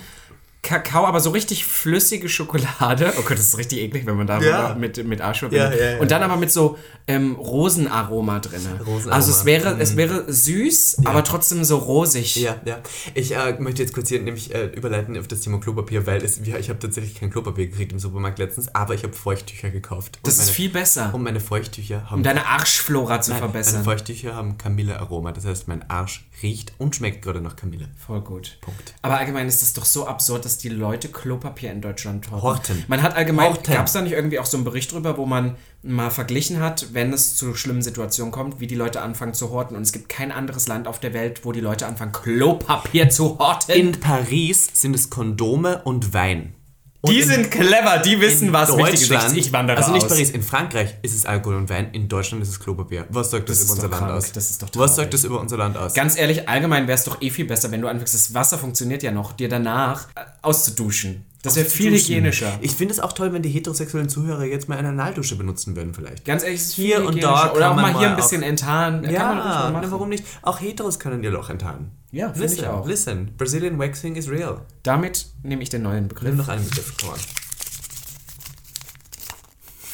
[0.69, 3.15] Kakao, aber so richtig flüssige Schokolade.
[3.19, 4.75] Oh Gott, das ist richtig eklig, wenn man da Ja.
[4.75, 5.81] mit, mit Arsch verbindet.
[5.81, 5.99] Ja, ja.
[5.99, 8.61] Und dann aber mit so ähm, Rosenaroma drin.
[8.87, 9.13] Rosenaroma.
[9.15, 12.37] Also es wäre, es wäre süß, aber trotzdem so rosig.
[12.37, 12.81] Ja, ja.
[13.15, 16.39] Ich äh, möchte jetzt kurz hier nämlich äh, überleiten auf das Thema Klopapier, weil es,
[16.39, 20.19] ich habe tatsächlich kein Klopapier gekriegt im Supermarkt letztens, aber ich habe Feuchttücher gekauft.
[20.23, 23.41] Das Und ist meine- viel besser, Und meine Feuchttücher haben um deine Arschflora zu Nein,
[23.41, 23.73] verbessern.
[23.77, 25.33] Meine Feuchttücher haben Kamille-Aroma.
[25.33, 27.89] Das heißt, mein Arsch riecht und schmeckt gerade nach Kamille.
[27.97, 28.59] Voll gut.
[28.61, 28.95] Punkt.
[29.03, 32.43] Aber allgemein ist es doch so absurd, dass die Leute Klopapier in Deutschland horten.
[32.43, 32.85] Horten.
[32.89, 35.57] Man hat allgemein, gab es da nicht irgendwie auch so einen Bericht drüber, wo man
[35.83, 39.77] mal verglichen hat, wenn es zu schlimmen Situationen kommt, wie die Leute anfangen zu horten.
[39.77, 43.39] Und es gibt kein anderes Land auf der Welt, wo die Leute anfangen, Klopapier zu
[43.39, 43.75] horten.
[43.75, 46.55] In Paris sind es Kondome und Wein.
[47.01, 49.37] Und die in- sind clever, die wissen, was wichtig ist.
[49.37, 50.09] Ich wandere Also nicht aus.
[50.11, 53.07] Paris, in Frankreich ist es Alkohol und Wein, in Deutschland ist es Klopapier.
[53.11, 54.33] Was sagt das, Das über unser Land krank, aus?
[54.33, 55.95] das ist doch Was sagt das über unser Land aus?
[55.95, 59.05] Ganz ehrlich, allgemein wäre es doch eh viel besser, wenn du anfängst, das Wasser funktioniert
[59.05, 61.25] ja noch, dir danach äh, auszuduschen.
[61.43, 62.59] Das wäre viel hygienischer.
[62.61, 65.95] Ich finde es auch toll, wenn die heterosexuellen Zuhörer jetzt mal eine Analdusche benutzen würden
[65.95, 66.25] vielleicht.
[66.25, 69.03] Ganz ehrlich, es ist Hier und da Oder auch mal hier ein bisschen enttarnen.
[69.03, 70.25] Kann man mal Ja, na, warum nicht?
[70.43, 71.93] Auch Heteros können ihr Loch enttarnen.
[72.11, 72.87] Ja, finde ich listen, auch.
[72.87, 74.63] Listen, Brazilian Waxing is real.
[74.83, 76.29] Damit nehme ich den neuen Begriff.
[76.29, 77.19] Nimm noch einen Begriff, on.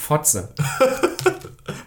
[0.05, 0.51] Fotze.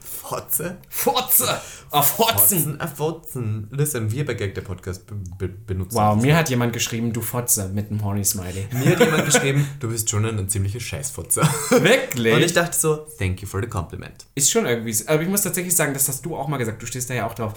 [0.02, 0.78] Fotze?
[0.90, 1.62] Fotze!
[1.92, 2.36] Auf Fotzen!
[2.36, 3.68] Fotzen, äh, Fotzen.
[3.70, 5.96] Listen, wir bei Gag der Podcast be be benutzen.
[5.96, 8.70] Wow, mir hat jemand geschrieben, du Fotze, mit einem Horny-Smiley.
[8.72, 11.48] Mir hat jemand geschrieben, du bist schon ein ziemlicher Scheißfotzer.
[11.70, 12.34] Wirklich?
[12.34, 14.26] Und ich dachte so, thank you for the compliment.
[14.34, 14.96] ist schon irgendwie.
[15.06, 17.28] Aber ich muss tatsächlich sagen, das hast du auch mal gesagt, du stehst da ja
[17.28, 17.54] auch drauf.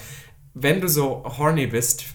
[0.53, 2.05] Wenn du so horny bist,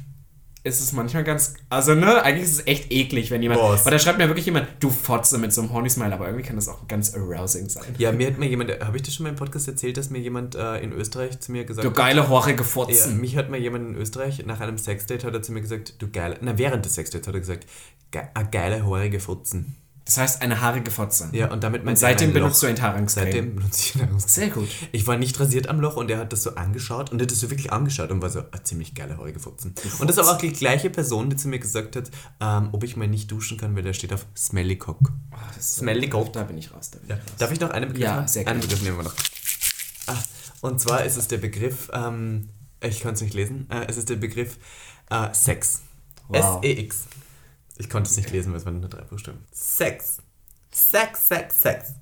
[0.66, 1.54] ist es manchmal ganz.
[1.70, 3.60] Also, ne, eigentlich ist es echt eklig, wenn jemand.
[3.60, 3.84] Was?
[3.84, 6.56] Weil da schreibt mir wirklich jemand, du Fotze mit so einem Horny-Smile, aber irgendwie kann
[6.56, 7.84] das auch ganz arousing sein.
[7.98, 10.18] Ja, mir hat mir jemand, habe ich das schon mal im Podcast erzählt, dass mir
[10.18, 13.20] jemand äh, in Österreich zu mir gesagt Du hat, geile, horrige ja, Fotzen.
[13.20, 16.10] mich hat mal jemand in Österreich nach einem Sexdate hat er zu mir gesagt, du
[16.10, 17.66] geile, na während des Sexdates hat er gesagt,
[18.10, 19.76] ge a geile horige Fotzen.
[20.07, 21.28] Das heißt eine haarige Fotze.
[21.32, 23.24] Ja, und damit er seitdem mein benutzt du Enthaarungscreme.
[23.26, 24.30] Seitdem benutze ich Enthaarungscreme.
[24.44, 24.68] Sehr gut.
[24.92, 27.32] Ich war nicht rasiert am Loch und er hat das so angeschaut und er hat
[27.32, 29.74] das so wirklich angeschaut und war so, ah, ziemlich geile haarige Futzen.
[29.98, 32.84] Und das ist aber auch die gleiche Person, die zu mir gesagt hat, ähm, ob
[32.84, 35.00] ich mal nicht duschen kann, weil der steht auf Smelly Cock.
[35.32, 36.32] Oh, das ist Smelly Cock.
[36.32, 36.90] Da bin ich raus.
[36.92, 37.16] Da bin Ja.
[37.16, 37.36] ich raus.
[37.38, 38.28] Darf ich noch einen Begriff Ja, haben?
[38.28, 38.62] sehr Einen gerne.
[38.62, 39.14] Begriff nehmen wir noch.
[40.07, 40.22] Ah,
[40.61, 42.48] und zwar ist es der Begriff, ähm,
[42.80, 44.57] ich kann es nicht lesen, äh, es ist der Begriff
[45.11, 45.82] äh, Sex.
[46.28, 46.61] Wow.
[46.62, 47.07] S-E-X.
[47.78, 49.38] Ich konnte es nicht lesen, weil es waren nur drei Buchstaben.
[49.52, 50.18] Sex.
[50.70, 51.92] Sex, Sex, Sex.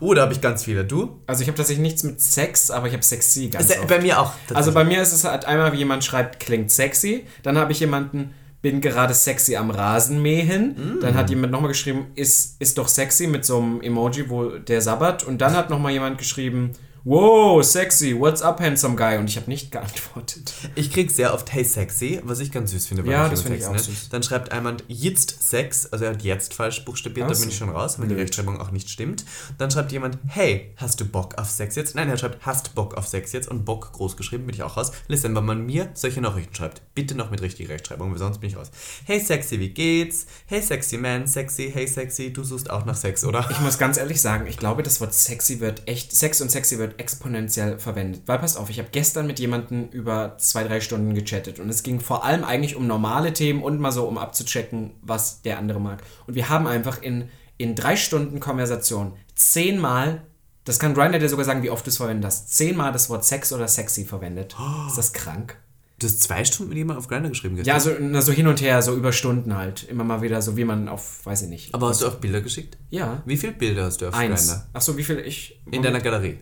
[0.00, 0.84] Oh, da habe ich ganz viele.
[0.84, 1.20] Du?
[1.26, 3.88] Also ich habe tatsächlich nichts mit Sex, aber ich habe sexy ganz Se- oft.
[3.88, 4.32] Bei mir auch.
[4.54, 7.26] Also bei mir ist es halt einmal, wie jemand schreibt, klingt sexy.
[7.42, 10.98] Dann habe ich jemanden, bin gerade sexy am Rasenmähen.
[11.00, 14.80] Dann hat jemand nochmal geschrieben, ist, ist doch sexy mit so einem Emoji, wo der
[14.82, 15.24] sabbert.
[15.24, 16.72] Und dann hat nochmal jemand geschrieben,
[17.04, 19.16] wow, sexy, what's up, handsome guy?
[19.16, 20.52] Und ich habe nicht geantwortet.
[20.74, 23.04] Ich krieg sehr oft Hey Sexy, was ich ganz süß finde.
[23.04, 23.98] weil Ja, das finde ich sexy auch nennt.
[23.98, 24.08] süß.
[24.10, 27.56] Dann schreibt jemand Jetzt Sex, also er hat jetzt falsch buchstabiert, Ach da bin ich
[27.56, 28.14] schon raus, weil die.
[28.14, 29.24] Rechtschreibung auch nicht stimmt.
[29.58, 31.94] Dann schreibt jemand Hey, hast du Bock auf Sex jetzt?
[31.94, 34.76] Nein, er schreibt Hast Bock auf Sex jetzt und Bock groß geschrieben, bin ich auch
[34.76, 34.92] raus.
[35.06, 38.50] Listen, wenn man mir solche Nachrichten schreibt, bitte noch mit richtiger Rechtschreibung, weil sonst bin
[38.50, 38.70] ich raus.
[39.04, 40.26] Hey Sexy, wie geht's?
[40.46, 43.48] Hey Sexy Man, Sexy, hey Sexy, du suchst auch nach Sex, oder?
[43.50, 46.78] Ich muss ganz ehrlich sagen, ich glaube, das Wort sexy wird echt, Sex und sexy
[46.78, 48.22] wird exponentiell verwendet.
[48.26, 51.82] Weil pass auf, ich habe gestern mit jemandem über zwei, drei Stunden gechattet und es
[51.82, 55.80] ging vor allem eigentlich um normale Themen und mal so um abzuchecken, was der andere
[55.80, 56.02] mag.
[56.26, 60.22] Und wir haben einfach in, in drei Stunden Konversation zehnmal,
[60.64, 63.24] das kann Grindr dir sogar sagen, wie oft du es verwendet hast, zehnmal das Wort
[63.24, 64.56] Sex oder sexy verwendet.
[64.88, 65.56] Ist das krank?
[66.00, 67.74] Du hast zwei Stunden mit jemandem auf Grindr geschrieben gestern.
[67.74, 69.82] Ja, so, na, so hin und her, so über Stunden halt.
[69.82, 71.74] Immer mal wieder, so wie man auf, weiß ich nicht.
[71.74, 72.78] Aber hast du auch Bilder geschickt?
[72.90, 73.22] Ja.
[73.26, 74.46] Wie viele Bilder hast du auf Eins.
[74.46, 74.68] Grindr?
[74.74, 75.60] Achso, wie viel ich.
[75.72, 76.38] In deiner Galerie.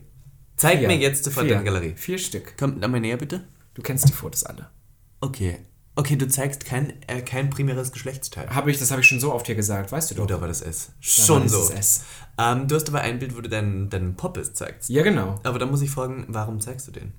[0.56, 0.88] Zeig Vier.
[0.88, 1.94] mir jetzt deine Galerie.
[1.96, 2.54] Vier Stück.
[2.58, 3.44] Komm, einmal näher bitte.
[3.74, 4.70] Du kennst die Fotos alle.
[5.20, 5.58] Okay.
[5.98, 8.50] Okay, du zeigst kein, äh, kein primäres Geschlechtsteil.
[8.50, 10.24] Habe ich, das habe ich schon so oft hier gesagt, weißt du doch.
[10.24, 10.90] Oh, da war das S.
[11.00, 11.58] Schon das so.
[11.58, 12.04] das S.
[12.38, 14.90] Ähm, du hast aber ein Bild, wo du deinen, deinen Poppes zeigst.
[14.90, 15.40] Ja, genau.
[15.42, 17.14] Aber da muss ich fragen, warum zeigst du den?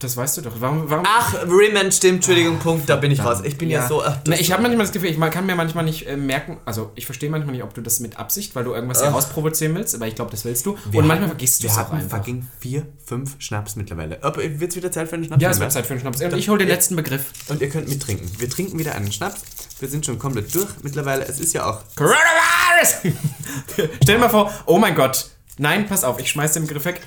[0.00, 0.52] Das weißt du doch.
[0.60, 0.88] Warum?
[0.88, 1.04] warum?
[1.08, 3.40] Ach, Rimmon, stimmt, Entschuldigung, Punkt, da bin ich raus.
[3.42, 4.02] Ich bin ja, so...
[4.04, 6.58] Ach, Na, das- ich habe manchmal das Gefühl, ich kann mir manchmal nicht äh, merken,
[6.64, 9.96] also ich verstehe manchmal nicht, ob du das mit Absicht, weil du irgendwas herausprovozieren willst,
[9.96, 10.78] aber ich glaube, das willst du.
[10.90, 12.18] Wir Und manchmal vergisst du es auch einfach.
[12.18, 14.22] fucking vier, fünf Schnaps mittlerweile.
[14.22, 15.42] Aber wird es wieder Zeit für einen Schnaps?
[15.42, 16.22] Ja, es wird Zeit für einen Schnaps.
[16.22, 17.24] Und ich hole den letzten Begriff.
[17.48, 18.30] Und ihr könnt mittrinken.
[18.38, 19.42] Wir trinken wieder einen Schnaps.
[19.80, 20.68] Wir sind schon komplett durch.
[20.82, 21.80] Mittlerweile, es ist ja auch...
[21.96, 23.14] Coronavirus!
[23.74, 25.30] Stell dir mal vor, oh mein Gott.
[25.60, 27.00] Nein, pass auf, ich schmeiß den Begriff weg.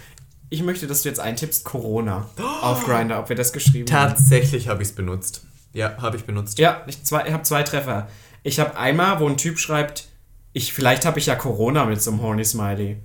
[0.53, 2.29] Ich möchte, dass du jetzt eintippst Corona
[2.61, 4.09] auf Grinder, ob wir das geschrieben haben.
[4.15, 5.45] Tatsächlich habe ich es benutzt.
[5.71, 6.59] Ja, habe ich benutzt.
[6.59, 8.09] Ja, ich, zwei, ich habe zwei Treffer.
[8.43, 10.09] Ich habe einmal, wo ein Typ schreibt,
[10.51, 12.95] ich, vielleicht habe ich ja Corona mit so einem Horny Smiley.
[12.95, 12.99] Und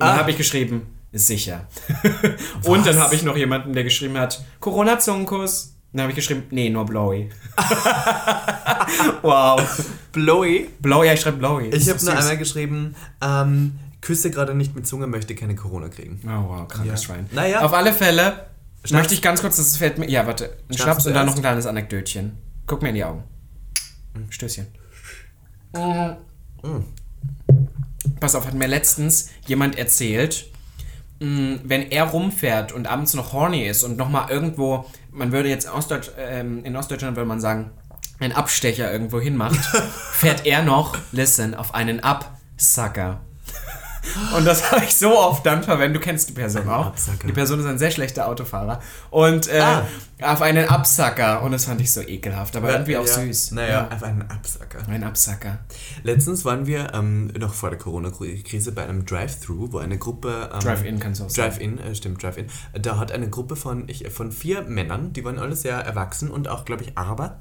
[0.00, 0.18] dann Ah.
[0.18, 1.66] habe ich geschrieben, sicher.
[2.64, 5.74] Und dann habe ich noch jemanden, der geschrieben hat, Corona-Zungenkuss.
[5.94, 7.30] Dann habe ich geschrieben, nee, nur Blowy.
[9.22, 9.60] wow.
[10.12, 10.68] Blowy.
[10.80, 11.68] Blowy, ja, ich schreibe Blowy.
[11.68, 16.20] Ich habe nur einmal geschrieben, ähm, küsse gerade nicht mit Zunge, möchte keine Corona kriegen.
[16.26, 17.06] Oh, wow, krankes Ja.
[17.06, 17.26] Schwein.
[17.32, 17.60] Naja.
[17.64, 18.46] Auf alle Fälle
[18.84, 18.92] Schnaps.
[18.92, 20.10] möchte ich ganz kurz, das fällt mir.
[20.10, 20.58] Ja, warte.
[20.68, 22.36] Ein Schnaps Schnaps und dann noch ein kleines Anekdötchen.
[22.66, 23.24] Guck mir in die Augen.
[24.28, 24.66] Stößchen.
[28.20, 30.46] Pass auf, hat mir letztens jemand erzählt,
[31.20, 35.72] mh, wenn er rumfährt und abends noch horny ist und nochmal irgendwo, man würde jetzt
[35.72, 37.70] Ostdeutsch, ähm, in Ostdeutschland würde man sagen,
[38.20, 39.56] einen Abstecher irgendwo hinmacht,
[40.12, 43.20] fährt er noch, listen, auf einen Absucker.
[44.36, 45.96] Und das habe ich so oft dann verwendet.
[46.02, 46.86] Du kennst die Person auch.
[46.86, 47.26] Absacker.
[47.26, 48.80] Die Person ist ein sehr schlechter Autofahrer.
[49.10, 49.86] Und äh, Ah.
[50.22, 51.42] auf einen Absacker.
[51.42, 53.12] Und das fand ich so ekelhaft, aber irgendwie auch ja.
[53.12, 53.52] süß.
[53.52, 53.88] Naja, Ja.
[53.88, 54.78] einfach einen Absacker.
[54.88, 55.58] Ein Absacker.
[56.02, 60.50] Letztens waren wir ähm, noch vor der Corona-Krise bei einem Drive-Thru, wo eine Gruppe.
[60.52, 61.50] Ähm, Drive-In kannst du auch sagen.
[61.50, 62.46] Drive-In, äh, stimmt, Drive-In.
[62.80, 66.48] Da hat eine Gruppe von, ich, von vier Männern, die waren alle sehr erwachsen und
[66.48, 67.38] auch, glaube ich, Araber.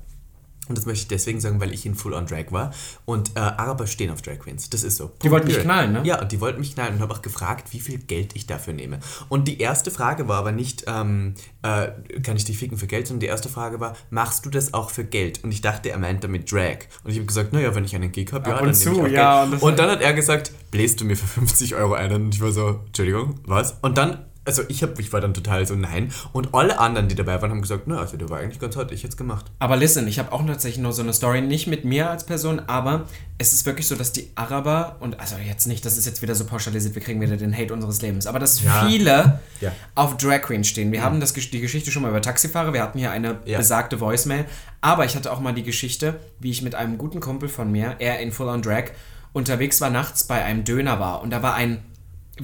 [0.68, 2.72] Und das möchte ich deswegen sagen, weil ich in Full-on-Drag war.
[3.06, 4.70] Und äh, Araber stehen auf Drag Queens.
[4.70, 5.12] Das ist so.
[5.24, 5.64] Die wollten Period.
[5.66, 6.02] knallen, ne?
[6.06, 8.74] Ja, und die wollten mich knallen und habe auch gefragt, wie viel Geld ich dafür
[8.74, 9.00] nehme.
[9.28, 11.34] Und die erste Frage war aber nicht, ähm,
[11.64, 11.88] äh,
[12.24, 14.92] kann ich dich ficken für Geld, sondern die erste Frage war, machst du das auch
[14.92, 15.44] für Geld?
[15.44, 16.78] Und ich dachte, er meint damit Drag.
[17.04, 18.98] Und ich habe gesagt, naja, wenn ich einen Gig habe, ja, dann und nehme ich
[18.98, 19.54] zu, auch ja, und Geld.
[19.62, 22.14] das- Und dann hat er gesagt, bläst du mir für 50 Euro ein?
[22.14, 23.76] Und ich war so, Entschuldigung, was?
[23.82, 26.12] Und dann, also ich, hab, ich war dann total so, nein.
[26.34, 28.92] Und alle anderen, die dabei waren, haben gesagt, na, also der war eigentlich ganz hart,
[28.92, 29.46] ich jetzt gemacht.
[29.60, 32.60] Aber listen, ich habe auch tatsächlich nur so eine Story, nicht mit mir als Person,
[32.68, 33.06] aber
[33.38, 36.34] es ist wirklich so, dass die Araber, und also jetzt nicht, das ist jetzt wieder
[36.36, 38.88] so pauschalisiert, wir kriegen wieder den Hate unseres Lebens, aber dass Ja.
[38.88, 39.72] viele Ja.
[39.96, 40.92] auf Drag Queen stehen.
[40.92, 43.58] Wir haben das, die Geschichte schon mal über Taxifahrer, wir hatten hier eine Ja.
[43.60, 44.46] besagte Voicemail,
[44.82, 47.96] aber ich hatte auch mal die Geschichte, wie ich mit einem guten Kumpel von mir,
[48.00, 48.86] er in Full on Drag,
[49.34, 51.84] unterwegs war nachts bei einem Döner war und da war ein,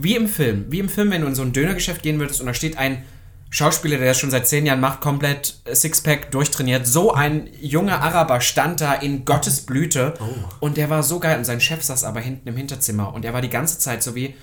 [0.03, 2.47] wie im Film, wie im Film, wenn du in so ein Dönergeschäft gehen würdest und
[2.47, 3.03] da steht ein
[3.49, 6.85] Schauspieler, der das schon seit zehn Jahren macht, komplett Sixpack durchtrainiert.
[6.85, 10.15] So ein junger Araber stand da in Gottes Blüte.
[10.59, 11.37] Und der war so geil.
[11.37, 13.13] Und sein Chef saß aber hinten im Hinterzimmer.
[13.13, 14.35] Und er war die ganze Zeit so wie,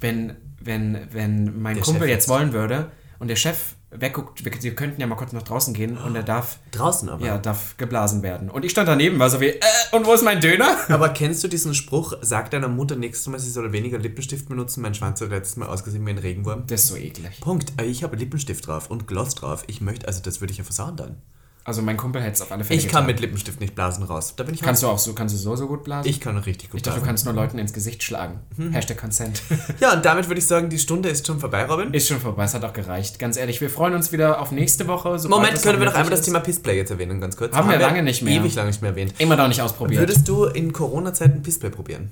[0.00, 2.28] wenn, wenn, wenn mein Der Kumpel Chef jetzt.
[2.28, 2.90] wollen würde
[3.20, 6.22] und der Chef wegguckt, wir, wir könnten ja mal kurz nach draußen gehen und er
[6.22, 7.24] darf, Draußen aber.
[7.26, 8.50] ja, darf geblasen werden.
[8.50, 9.60] Und ich stand daneben, war so wie, äh,
[9.92, 10.76] und wo ist mein Döner?
[10.88, 14.82] Aber kennst du diesen Spruch, sag deiner Mutter nächstes Mal, sie soll weniger Lippenstift benutzen,
[14.82, 16.64] mein Schwanz hat letztes Mal ausgesehen wie ein Regenwurm?
[16.66, 17.40] Das ist so eklig.
[17.40, 17.72] Punkt.
[17.80, 19.64] Äh, Ich habe Lippenstift drauf und Gloss drauf.
[19.66, 21.16] Ich möchte, also das würde ich ja versauen dann.
[21.64, 23.06] Also mein Kumpel hätte es auf alle Fälle Ich kann getan.
[23.06, 24.34] mit Lippenstift nicht blasen raus.
[24.36, 26.10] Da bin ich Kannst du auch so, kannst du so, so gut blasen?
[26.10, 27.06] Ich kann richtig gut Ich dachte, du blasen.
[27.06, 28.40] kannst nur Leuten ins Gesicht schlagen.
[28.56, 28.72] Mhm.
[28.72, 29.42] Hashtag Consent.
[29.80, 31.94] Ja, und damit würde ich sagen, die Stunde ist schon vorbei, Robin.
[31.94, 33.18] Ist schon vorbei, es hat auch gereicht.
[33.20, 35.10] Ganz ehrlich, wir freuen uns wieder auf nächste Woche.
[35.28, 36.24] Moment, können wir noch einmal möglich das ist.
[36.26, 37.54] Thema Pissplay jetzt erwähnen, ganz kurz.
[37.54, 38.40] Haben wir lange nicht mehr.
[38.40, 39.14] Ewig lange nicht mehr erwähnt.
[39.18, 40.00] Immer noch nicht ausprobiert.
[40.00, 42.10] Würdest du in Corona-Zeiten Pissplay probieren?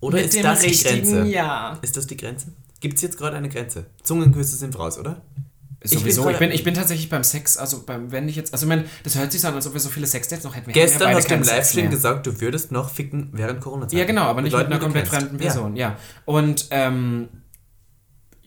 [0.00, 1.24] Oder Mit ist das die Grenze?
[1.26, 1.78] Ja.
[1.82, 2.48] Ist das die Grenze?
[2.80, 3.86] Gibt es jetzt gerade eine Grenze?
[4.02, 5.22] Zungenküsse sind raus, oder?
[5.88, 8.66] Sowieso, bin ich bin, ich bin tatsächlich beim Sex, also beim, wenn ich jetzt, also
[8.66, 10.66] ich meine, das hört sich so an, als ob wir so viele Sexdates noch hätten.
[10.66, 13.96] Wir Gestern ja hast du im Livestream gesagt, du würdest noch ficken während Corona-Zeiten.
[13.98, 15.96] Ja, genau, aber nicht mit Leuten, einer die du komplett fremden Person, ja.
[16.24, 17.28] Und, ähm,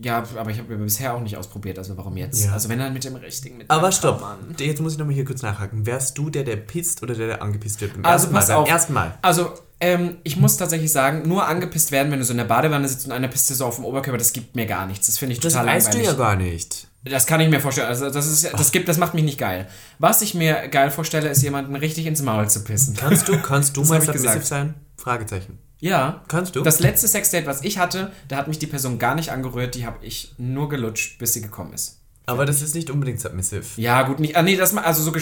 [0.02, 2.42] ja, aber ich habe bisher auch nicht ausprobiert, also warum jetzt?
[2.46, 2.52] Ja.
[2.52, 4.38] Also wenn dann mit dem richtigen, mit Aber stopp, Mann.
[4.58, 5.84] jetzt muss ich nochmal hier kurz nachhaken.
[5.84, 7.92] Wärst du der, der pisst oder der, der angepisst wird?
[7.92, 8.64] Beim Also ersten pass Mal, auf.
[8.64, 9.18] Beim ersten Mal.
[9.20, 12.88] Also, ähm, ich muss tatsächlich sagen, nur angepisst werden, wenn du so in der Badewanne
[12.88, 15.06] sitzt und einer pisst dir so auf dem Oberkörper, das gibt mir gar nichts.
[15.06, 16.06] Das finde ich Das total weißt langweilig.
[16.08, 16.86] du ja gar nicht.
[17.04, 17.88] Das kann ich mir vorstellen.
[17.88, 19.68] Also das ist, das gibt, das macht mich nicht geil.
[19.98, 22.94] Was ich mir geil vorstelle, ist jemanden richtig ins Maul zu pissen.
[22.94, 24.74] Kannst du, kannst du mal submissive sein?
[24.96, 25.58] Fragezeichen.
[25.78, 26.22] Ja.
[26.28, 26.60] Kannst du?
[26.60, 29.86] Das letzte Sexdate, was ich hatte, da hat mich die Person gar nicht angerührt, die
[29.86, 32.00] habe ich nur gelutscht, bis sie gekommen ist.
[32.26, 33.64] Aber das ist nicht unbedingt submissive.
[33.76, 34.36] Ja, gut, nicht.
[34.36, 35.16] Ah, nee, das also so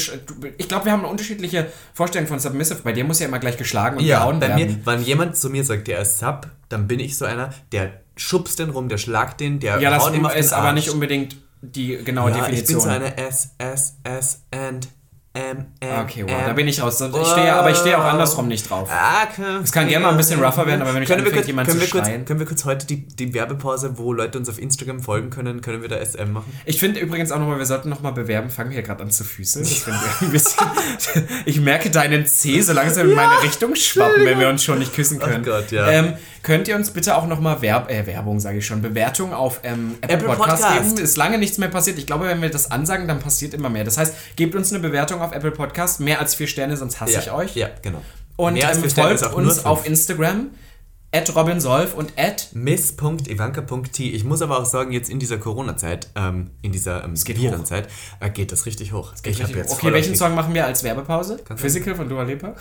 [0.59, 2.81] Ich glaube, wir haben eine unterschiedliche Vorstellung von Submissive.
[2.83, 4.67] Bei dir muss ja immer gleich geschlagen und Ja, gehauen bei werden.
[4.67, 8.03] mir, wenn jemand zu mir sagt, der ist Sub, dann bin ich so einer, der
[8.17, 11.99] schubst den rum, der schlagt den, der ja, das den ist aber nicht unbedingt die
[12.05, 12.81] genaue ja, ich bin Definition.
[12.81, 14.89] so eine S, S, S, and,
[15.35, 16.47] M, M, okay, wow, M.
[16.47, 17.01] da bin ich raus.
[17.01, 18.89] Ich stehe, aber ich stehe auch andersrum nicht drauf.
[18.91, 19.59] Ah, okay.
[19.63, 21.81] Es kann gerne mal ein bisschen rougher werden, aber wenn wir anfängt, kurz, jemand können
[21.81, 22.25] zu wir kurz, schreien.
[22.25, 25.83] Können wir kurz heute die, die Werbepause, wo Leute uns auf Instagram folgen können, können
[25.83, 26.53] wir da SM machen?
[26.65, 29.23] Ich finde übrigens auch nochmal, wir sollten nochmal bewerben, fangen wir hier gerade an zu
[29.23, 29.61] Füße.
[29.61, 30.01] Das finde
[30.33, 30.45] ich
[31.45, 34.95] ich merke deinen Zeh so langsam in meine Richtung schwappen, wenn wir uns schon nicht
[34.95, 35.45] küssen können.
[35.45, 35.89] Gott, ja.
[35.89, 36.15] Ähm,
[36.49, 39.97] könnt ihr uns bitte auch nochmal Werb äh, Werbung, sage ich schon, Bewertung auf ähm,
[40.01, 40.97] Apple, Apple Podcast, Podcast.
[40.97, 41.05] geben?
[41.05, 41.99] Ist lange nichts mehr passiert.
[41.99, 43.85] Ich glaube, wenn wir das ansagen, dann passiert immer mehr.
[43.85, 47.13] Das heißt, gebt uns eine Bewertung auf Apple Podcast, mehr als vier Sterne, sonst hasse
[47.13, 47.55] ja, ich euch.
[47.55, 48.01] Ja, genau.
[48.37, 49.87] Und Mehr ähm, folgt uns auf.
[49.87, 50.47] Instagram,
[51.13, 54.03] at robinsolf und at miss.ivanka.t.
[54.03, 57.89] Ich muss aber auch sagen, jetzt in dieser Corona-Zeit, ähm, in dieser ähm, geht Virenzeit,
[58.21, 59.13] äh, geht das richtig hoch.
[59.23, 61.41] ich hab jetzt Okay, welchen Song machen wir als Werbepause?
[61.47, 62.55] Du- Physical von Dua Lipa?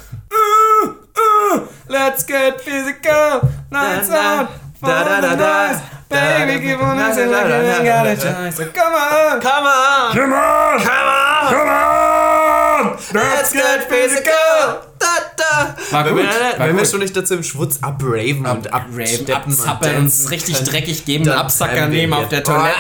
[1.90, 3.50] Let's get physical.
[3.72, 4.52] Nights Da, out.
[4.82, 7.48] da, da, da, da, Baby, da, give da, on da, us da, and da, like
[7.48, 8.56] da, you ain't got a da, choice.
[8.58, 9.42] So Come on.
[9.42, 10.14] Come on!
[10.14, 10.80] Come on.
[10.80, 11.52] Come on!
[11.54, 13.00] Come on.
[13.14, 14.87] Let's get physical!
[15.38, 15.76] Da.
[15.92, 16.92] War wenn gut, wir, war wenn wir gut.
[16.92, 21.38] schon nicht dazu im Schwutz abraven und Raven, absteppen abzappeln, uns richtig dreckig geben, dann
[21.38, 22.76] Absacker wir nehmen auf der Toilette.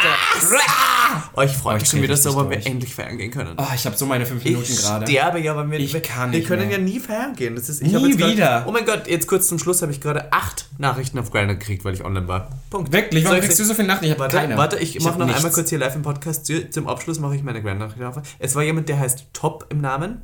[1.35, 2.65] Oh, ich freue Oh, mich ich schon wieder weil wir durch.
[2.65, 3.53] endlich feiern gehen können.
[3.57, 5.05] Oh, ich habe so meine fünf Minuten ich gerade.
[5.07, 6.77] sterbe ja, weil wir, Ich wir, kann wir nicht können mehr.
[6.77, 7.55] ja nie feiern gehen.
[7.55, 8.65] Das ist, ich Nie jetzt grad- wieder.
[8.67, 11.85] Oh mein Gott, jetzt kurz zum Schluss habe ich gerade acht Nachrichten auf Grindr gekriegt,
[11.85, 12.49] weil ich online war.
[12.69, 12.91] Punkt.
[12.91, 13.23] Wirklich?
[13.23, 14.03] Warum ich kriegst du so viel Nacht?
[14.03, 14.57] Ich habe Warte, keine.
[14.57, 15.37] warte, ich, mache noch nichts.
[15.39, 16.45] einmal kurz hier live im Podcast.
[16.45, 18.15] Zu- Zum Abschluss mache ich meine Grand-Nachricht auf.
[18.39, 20.21] Es war jemand, der heißt Top im Namen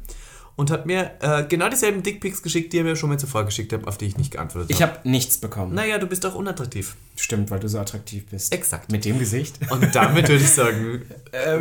[0.55, 3.73] und hat mir äh, genau dieselben Dickpics geschickt, die er mir schon mal zuvor geschickt
[3.73, 4.93] hat, auf die ich nicht geantwortet Ich habe.
[4.99, 5.73] habe nichts bekommen.
[5.73, 6.95] Naja, du bist auch unattraktiv.
[7.15, 8.51] Stimmt, weil du so attraktiv bist.
[8.51, 8.91] Exakt.
[8.91, 9.55] Mit dem Gesicht.
[9.69, 11.03] Und damit würde ich sagen,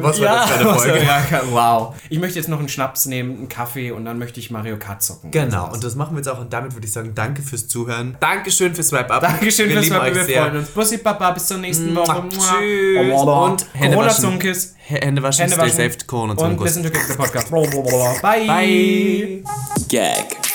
[0.01, 1.03] was war ja, das für eine Folge?
[1.05, 1.95] ja, wow.
[2.09, 5.03] Ich möchte jetzt noch einen Schnaps nehmen, einen Kaffee und dann möchte ich Mario Kart
[5.03, 5.31] zocken.
[5.31, 6.41] Genau, Das und das machen wir jetzt auch.
[6.41, 8.17] Und damit würde ich sagen, danke fürs Zuhören.
[8.21, 9.21] Dankeschön fürs Swipe Up.
[9.21, 10.69] Dankeschön wir fürs Mal, euch wir freuen uns.
[10.71, 12.25] Bussi Papa, bis zur nächsten Woche.
[12.31, 12.41] Tschüss.
[12.43, 14.41] Und Hände Corona waschen.
[14.85, 15.93] Hände waschen, Hände stay waschen.
[15.93, 16.65] safe, Corona Und Zunkus.
[16.65, 17.51] bis in der Podcast.
[18.23, 18.47] Bye.
[18.47, 19.45] Bye.
[19.89, 20.52] Gag.